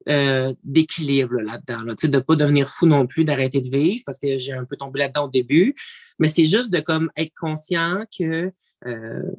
euh, 0.08 0.54
d'équilibre 0.64 1.36
là, 1.36 1.44
là-dedans. 1.44 1.84
Là, 1.84 1.96
de 1.96 2.08
ne 2.08 2.20
pas 2.20 2.36
devenir 2.36 2.70
fou 2.70 2.86
non 2.86 3.06
plus, 3.06 3.26
d'arrêter 3.26 3.60
de 3.60 3.70
vivre, 3.70 4.02
parce 4.06 4.18
que 4.18 4.38
j'ai 4.38 4.54
un 4.54 4.66
peu 4.66 4.78
tombé 4.78 5.00
là-dedans 5.00 5.26
au 5.26 5.30
début. 5.30 5.76
Mais 6.20 6.28
c'est 6.28 6.48
juste 6.48 6.72
de 6.72 6.80
comme 6.80 7.12
être 7.18 7.34
conscient 7.38 8.04
que, 8.18 8.52
euh, 8.88 9.32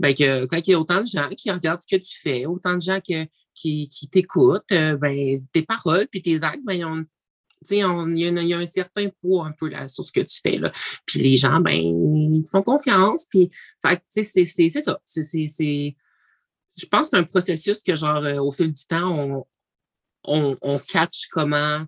ben, 0.00 0.14
que 0.14 0.46
quand 0.46 0.58
il 0.58 0.70
y 0.70 0.74
a 0.74 0.80
autant 0.80 1.00
de 1.00 1.06
gens 1.06 1.28
qui 1.30 1.50
regardent 1.50 1.80
ce 1.80 1.86
que 1.86 2.00
tu 2.00 2.18
fais, 2.20 2.46
autant 2.46 2.74
de 2.74 2.82
gens 2.82 3.00
qui, 3.00 3.28
qui 3.54 4.08
t'écoutent, 4.10 4.72
euh, 4.72 4.96
ben, 4.96 5.38
tes 5.52 5.62
paroles 5.62 6.08
puis 6.10 6.22
tes 6.22 6.42
actes, 6.42 6.64
ben, 6.64 6.74
ils 6.74 6.84
ont 6.84 7.04
il 7.68 7.76
y, 7.76 7.82
a 7.82 7.88
un- 7.88 8.08
il 8.16 8.48
y 8.48 8.54
a 8.54 8.58
un 8.58 8.66
certain 8.66 9.08
poids 9.20 9.46
un 9.46 9.52
peu 9.52 9.68
là, 9.68 9.86
sur 9.88 10.04
ce 10.04 10.12
que 10.12 10.20
tu 10.20 10.40
fais. 10.42 10.56
Là. 10.56 10.70
Puis 11.06 11.20
les 11.20 11.36
gens, 11.36 11.60
ben, 11.60 11.72
ils 11.76 12.42
te 12.44 12.50
font 12.50 12.62
confiance. 12.62 13.26
Puis, 13.28 13.50
c'est- 14.08 14.22
ça. 14.70 15.00
C'est- 15.04 15.96
Je 16.76 16.86
pense 16.86 17.02
que 17.02 17.08
c'est 17.10 17.16
un 17.16 17.24
processus 17.24 17.82
que, 17.82 17.94
genre, 17.96 18.24
euh, 18.24 18.38
au 18.38 18.52
fil 18.52 18.72
du 18.72 18.84
temps, 18.86 19.10
on, 19.10 19.44
on, 20.24 20.56
on 20.62 20.78
catch 20.78 21.28
comment, 21.30 21.84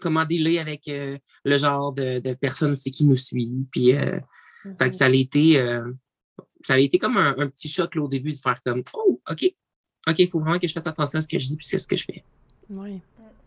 comment 0.00 0.24
dealer 0.24 0.58
avec 0.58 0.88
euh, 0.88 1.16
le 1.44 1.58
genre 1.58 1.92
de, 1.92 2.18
de 2.20 2.34
personnes 2.34 2.72
aussi 2.72 2.90
qui 2.90 3.04
nous 3.04 3.16
suivent. 3.16 3.64
Puis, 3.70 3.94
euh, 3.94 4.18
fait 4.78 4.90
que 4.90 4.94
ça 4.96 5.06
a 5.06 5.10
été, 5.10 5.60
euh, 5.60 5.88
ça 6.64 6.74
a 6.74 6.78
été 6.78 6.98
comme 6.98 7.16
un, 7.18 7.36
un 7.38 7.48
petit 7.48 7.68
choc 7.68 7.94
là, 7.94 8.02
au 8.02 8.08
début 8.08 8.32
de 8.32 8.38
faire 8.38 8.60
comme, 8.64 8.82
oh, 8.94 9.20
OK, 9.30 9.44
OK, 10.08 10.18
il 10.18 10.28
faut 10.28 10.40
vraiment 10.40 10.58
que 10.58 10.66
je 10.66 10.72
fasse 10.72 10.86
attention 10.86 11.18
à 11.18 11.22
ce 11.22 11.28
que 11.28 11.38
je 11.38 11.46
dis 11.48 11.56
puis 11.56 11.66
c'est 11.66 11.78
ce 11.78 11.86
que 11.86 11.96
je 11.96 12.04
fais. 12.04 12.24
Oui. 12.68 13.00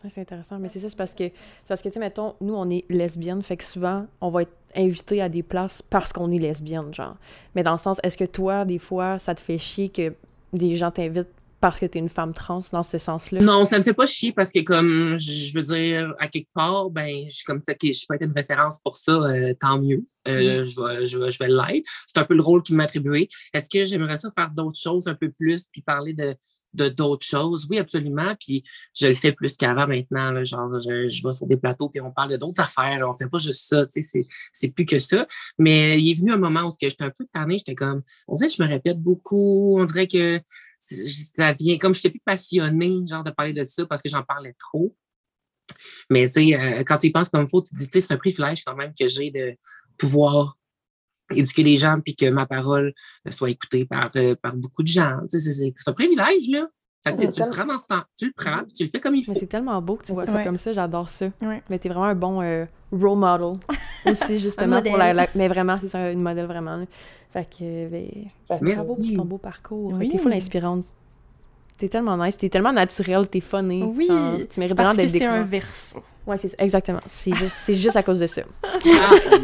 C'est 0.08 0.20
intéressant. 0.20 0.58
Mais 0.58 0.68
c'est 0.68 0.80
ça, 0.80 0.88
c'est 0.88 0.96
parce 0.96 1.14
que, 1.14 1.24
c'est 1.24 1.68
parce 1.68 1.82
que, 1.82 1.88
tu 1.88 1.94
sais, 1.94 2.00
mettons, 2.00 2.34
nous, 2.40 2.54
on 2.54 2.68
est 2.70 2.84
lesbiennes, 2.88 3.42
fait 3.42 3.56
que 3.56 3.64
souvent, 3.64 4.06
on 4.20 4.30
va 4.30 4.42
être 4.42 4.52
invité 4.74 5.20
à 5.20 5.28
des 5.28 5.42
places 5.42 5.82
parce 5.82 6.12
qu'on 6.12 6.30
est 6.30 6.38
lesbienne, 6.38 6.94
genre. 6.94 7.16
Mais 7.54 7.62
dans 7.62 7.72
le 7.72 7.78
sens, 7.78 7.98
est-ce 8.02 8.16
que 8.16 8.24
toi, 8.24 8.64
des 8.64 8.78
fois, 8.78 9.18
ça 9.18 9.34
te 9.34 9.40
fait 9.40 9.58
chier 9.58 9.88
que 9.88 10.14
des 10.52 10.76
gens 10.76 10.90
t'invitent 10.90 11.28
parce 11.60 11.78
que 11.78 11.86
t'es 11.86 11.98
une 11.98 12.08
femme 12.08 12.32
trans 12.32 12.62
dans 12.72 12.82
ce 12.82 12.98
sens-là? 12.98 13.40
Non, 13.40 13.64
ça 13.64 13.78
me 13.78 13.84
fait 13.84 13.94
pas 13.94 14.06
chier 14.06 14.32
parce 14.32 14.50
que 14.50 14.60
comme 14.60 15.18
je 15.18 15.52
veux 15.52 15.62
dire, 15.62 16.14
à 16.18 16.28
quelque 16.28 16.48
part, 16.54 16.90
ben, 16.90 17.26
je 17.28 17.34
suis 17.34 17.44
comme 17.44 17.60
ça, 17.64 17.72
OK, 17.72 17.92
je 17.92 18.06
peux 18.08 18.14
être 18.14 18.24
une 18.24 18.32
référence 18.32 18.80
pour 18.80 18.96
ça, 18.96 19.12
euh, 19.12 19.52
tant 19.60 19.78
mieux. 19.78 20.02
Euh, 20.26 20.62
je 20.64 20.80
vais, 20.80 21.04
je 21.04 21.18
vais, 21.18 21.30
je 21.30 21.38
vais 21.38 21.48
l'être. 21.48 21.86
C'est 22.06 22.18
un 22.18 22.24
peu 22.24 22.34
le 22.34 22.42
rôle 22.42 22.62
qui 22.62 22.74
m'a 22.74 22.84
attribué. 22.84 23.28
Est-ce 23.52 23.68
que 23.68 23.84
j'aimerais 23.84 24.16
ça 24.16 24.30
faire 24.30 24.50
d'autres 24.50 24.78
choses 24.80 25.06
un 25.06 25.14
peu 25.14 25.30
plus, 25.30 25.66
puis 25.70 25.82
parler 25.82 26.14
de 26.14 26.34
de 26.74 26.88
d'autres 26.88 27.26
choses? 27.26 27.66
Oui, 27.68 27.78
absolument. 27.78 28.34
Puis 28.38 28.62
je 28.94 29.06
le 29.06 29.14
fais 29.14 29.32
plus 29.32 29.56
qu'avant 29.56 29.86
maintenant. 29.86 30.30
là. 30.30 30.44
genre, 30.44 30.78
je, 30.78 31.08
je 31.08 31.26
vais 31.26 31.32
sur 31.32 31.46
des 31.46 31.56
plateaux 31.56 31.88
puis 31.88 32.00
on 32.00 32.10
parle 32.10 32.30
de 32.30 32.36
d'autres 32.36 32.60
affaires. 32.62 33.06
On 33.08 33.12
fait 33.12 33.28
pas 33.28 33.38
juste 33.38 33.68
ça. 33.68 33.86
tu 33.86 34.02
sais, 34.02 34.26
C'est, 34.52 34.74
plus 34.74 34.86
que 34.86 34.98
ça. 34.98 35.26
Mais 35.58 36.00
il 36.00 36.10
est 36.10 36.14
venu 36.14 36.32
un 36.32 36.38
moment 36.38 36.62
où 36.62 36.72
j'étais 36.80 37.04
un 37.04 37.10
peu 37.10 37.26
tannée. 37.32 37.58
J'étais 37.58 37.74
comme, 37.74 38.02
on 38.28 38.34
dirait 38.34 38.50
je 38.50 38.62
me 38.62 38.68
répète 38.68 39.00
beaucoup. 39.00 39.78
On 39.78 39.84
dirait 39.84 40.06
que 40.06 40.40
ça 40.78 41.52
vient 41.52 41.78
comme 41.78 41.94
je 41.94 41.98
n'étais 42.00 42.10
plus 42.10 42.22
passionnée 42.24 43.06
genre 43.06 43.22
de 43.22 43.30
parler 43.30 43.52
de 43.52 43.64
ça 43.66 43.84
parce 43.86 44.02
que 44.02 44.08
j'en 44.08 44.22
parlais 44.22 44.54
trop. 44.58 44.94
Mais 46.08 46.26
tu 46.26 46.32
sais, 46.32 46.54
euh, 46.54 46.82
quand 46.84 46.98
tu 46.98 47.08
y 47.08 47.10
penses 47.10 47.28
comme 47.28 47.42
il 47.42 47.48
faut, 47.48 47.62
tu 47.62 47.70
te 47.70 47.78
dis, 47.78 47.86
tu 47.86 47.92
sais, 47.92 48.06
c'est 48.06 48.14
un 48.14 48.16
privilège 48.16 48.64
quand 48.64 48.74
même 48.74 48.92
que 48.98 49.08
j'ai 49.08 49.30
de 49.30 49.56
pouvoir 49.96 50.56
éduquer 51.34 51.62
les 51.62 51.76
gens 51.76 51.98
puis 52.04 52.14
que 52.16 52.28
ma 52.30 52.46
parole 52.46 52.92
euh, 53.26 53.30
soit 53.30 53.50
écoutée 53.50 53.84
par, 53.84 54.10
euh, 54.16 54.34
par 54.40 54.56
beaucoup 54.56 54.82
de 54.82 54.88
gens. 54.88 55.16
Tu 55.30 55.38
sais, 55.38 55.40
c'est, 55.40 55.52
c'est- 55.52 55.74
c'est 55.76 55.90
un 55.90 55.92
privilège, 55.94 56.48
là. 56.50 56.66
Fait 57.02 57.14
que, 57.14 57.32
tu 57.32 57.40
le 57.42 57.48
prends 57.48 57.64
dans 57.64 57.78
ce 57.78 57.86
temps, 57.86 58.02
tu 58.18 58.26
le 58.26 58.32
prends, 58.36 58.58
puis 58.64 58.74
tu 58.74 58.84
le 58.84 58.90
fais 58.90 59.00
comme 59.00 59.14
il 59.14 59.24
Mais 59.26 59.32
faut. 59.32 59.40
c'est 59.40 59.46
tellement 59.46 59.80
beau 59.80 59.96
que 59.96 60.04
tu 60.04 60.12
vois 60.12 60.26
ça 60.26 60.34
Ouais. 60.34 60.44
comme 60.44 60.58
ça, 60.58 60.72
j'adore 60.74 61.08
ça. 61.08 61.30
Ouais. 61.40 61.62
Mais 61.70 61.78
t'es 61.78 61.88
vraiment 61.88 62.04
un 62.04 62.14
bon 62.14 62.42
euh, 62.42 62.66
role 62.92 63.16
model 63.18 63.58
aussi, 64.06 64.38
justement, 64.38 64.82
pour 64.82 64.98
la, 64.98 65.26
Mais 65.34 65.48
vraiment, 65.48 65.78
c'est 65.80 65.88
ça, 65.88 66.10
une 66.12 66.20
modèle 66.22 66.44
vraiment. 66.46 66.76
là. 66.76 66.84
Fait 67.32 67.48
que, 67.48 67.88
ben, 67.88 68.06
bravo 68.48 68.64
Merci. 68.64 69.14
pour 69.14 69.22
ton 69.22 69.28
beau 69.28 69.38
parcours. 69.38 69.92
Oui. 69.94 70.10
T'es 70.10 70.18
full 70.18 70.32
inspirante. 70.34 70.84
T'es 71.80 71.88
tellement 71.88 72.22
nice, 72.22 72.36
t'es 72.36 72.50
tellement 72.50 72.74
naturelle, 72.74 73.26
t'es 73.26 73.40
funny. 73.40 73.82
Oui, 73.82 74.06
tu 74.50 74.60
mérites 74.60 74.76
vraiment 74.76 74.94
Parce 74.94 74.96
que 74.96 75.00
d'être 75.00 75.12
c'est 75.12 75.24
un 75.24 75.38
découvert. 75.38 75.60
verso. 75.62 75.98
Ouais, 76.26 76.36
c'est 76.36 76.48
ça, 76.48 76.56
exactement. 76.58 77.00
C'est 77.06 77.32
juste, 77.74 77.96
à 77.96 78.02
cause 78.02 78.18
de 78.18 78.26
ça. 78.26 78.42
Ah, 78.62 78.68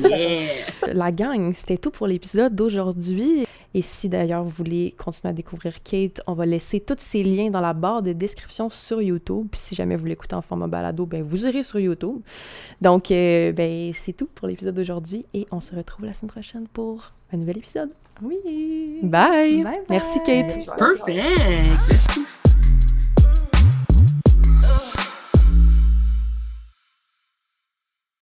yeah! 0.06 0.50
La 0.92 1.12
gang, 1.12 1.54
c'était 1.54 1.78
tout 1.78 1.90
pour 1.90 2.06
l'épisode 2.06 2.54
d'aujourd'hui. 2.54 3.46
Et 3.72 3.80
si 3.80 4.10
d'ailleurs 4.10 4.44
vous 4.44 4.50
voulez 4.50 4.94
continuer 4.98 5.30
à 5.30 5.32
découvrir 5.32 5.82
Kate, 5.82 6.20
on 6.26 6.34
va 6.34 6.44
laisser 6.44 6.78
tous 6.80 6.96
ces 6.98 7.22
liens 7.22 7.48
dans 7.48 7.62
la 7.62 7.72
barre 7.72 8.02
de 8.02 8.12
description 8.12 8.68
sur 8.68 9.00
YouTube. 9.00 9.46
Puis 9.50 9.60
si 9.60 9.74
jamais 9.74 9.96
vous 9.96 10.04
l'écoutez 10.04 10.36
en 10.36 10.42
format 10.42 10.66
balado, 10.66 11.06
ben 11.06 11.22
vous 11.22 11.46
irez 11.46 11.62
sur 11.62 11.78
YouTube. 11.78 12.18
Donc, 12.82 13.10
euh, 13.10 13.52
ben 13.52 13.92
c'est 13.94 14.12
tout 14.12 14.28
pour 14.34 14.46
l'épisode 14.46 14.74
d'aujourd'hui 14.74 15.24
et 15.32 15.46
on 15.52 15.60
se 15.60 15.74
retrouve 15.74 16.04
la 16.04 16.12
semaine 16.12 16.30
prochaine 16.30 16.68
pour 16.68 17.12
un 17.32 17.36
nouvel 17.36 17.58
épisode. 17.58 17.90
Oui. 18.22 19.00
Bye! 19.02 19.62
Bye 19.62 19.64
bye. 19.64 19.80
Merci 19.88 20.18
Kate! 20.24 20.66
Perfect! 20.78 22.45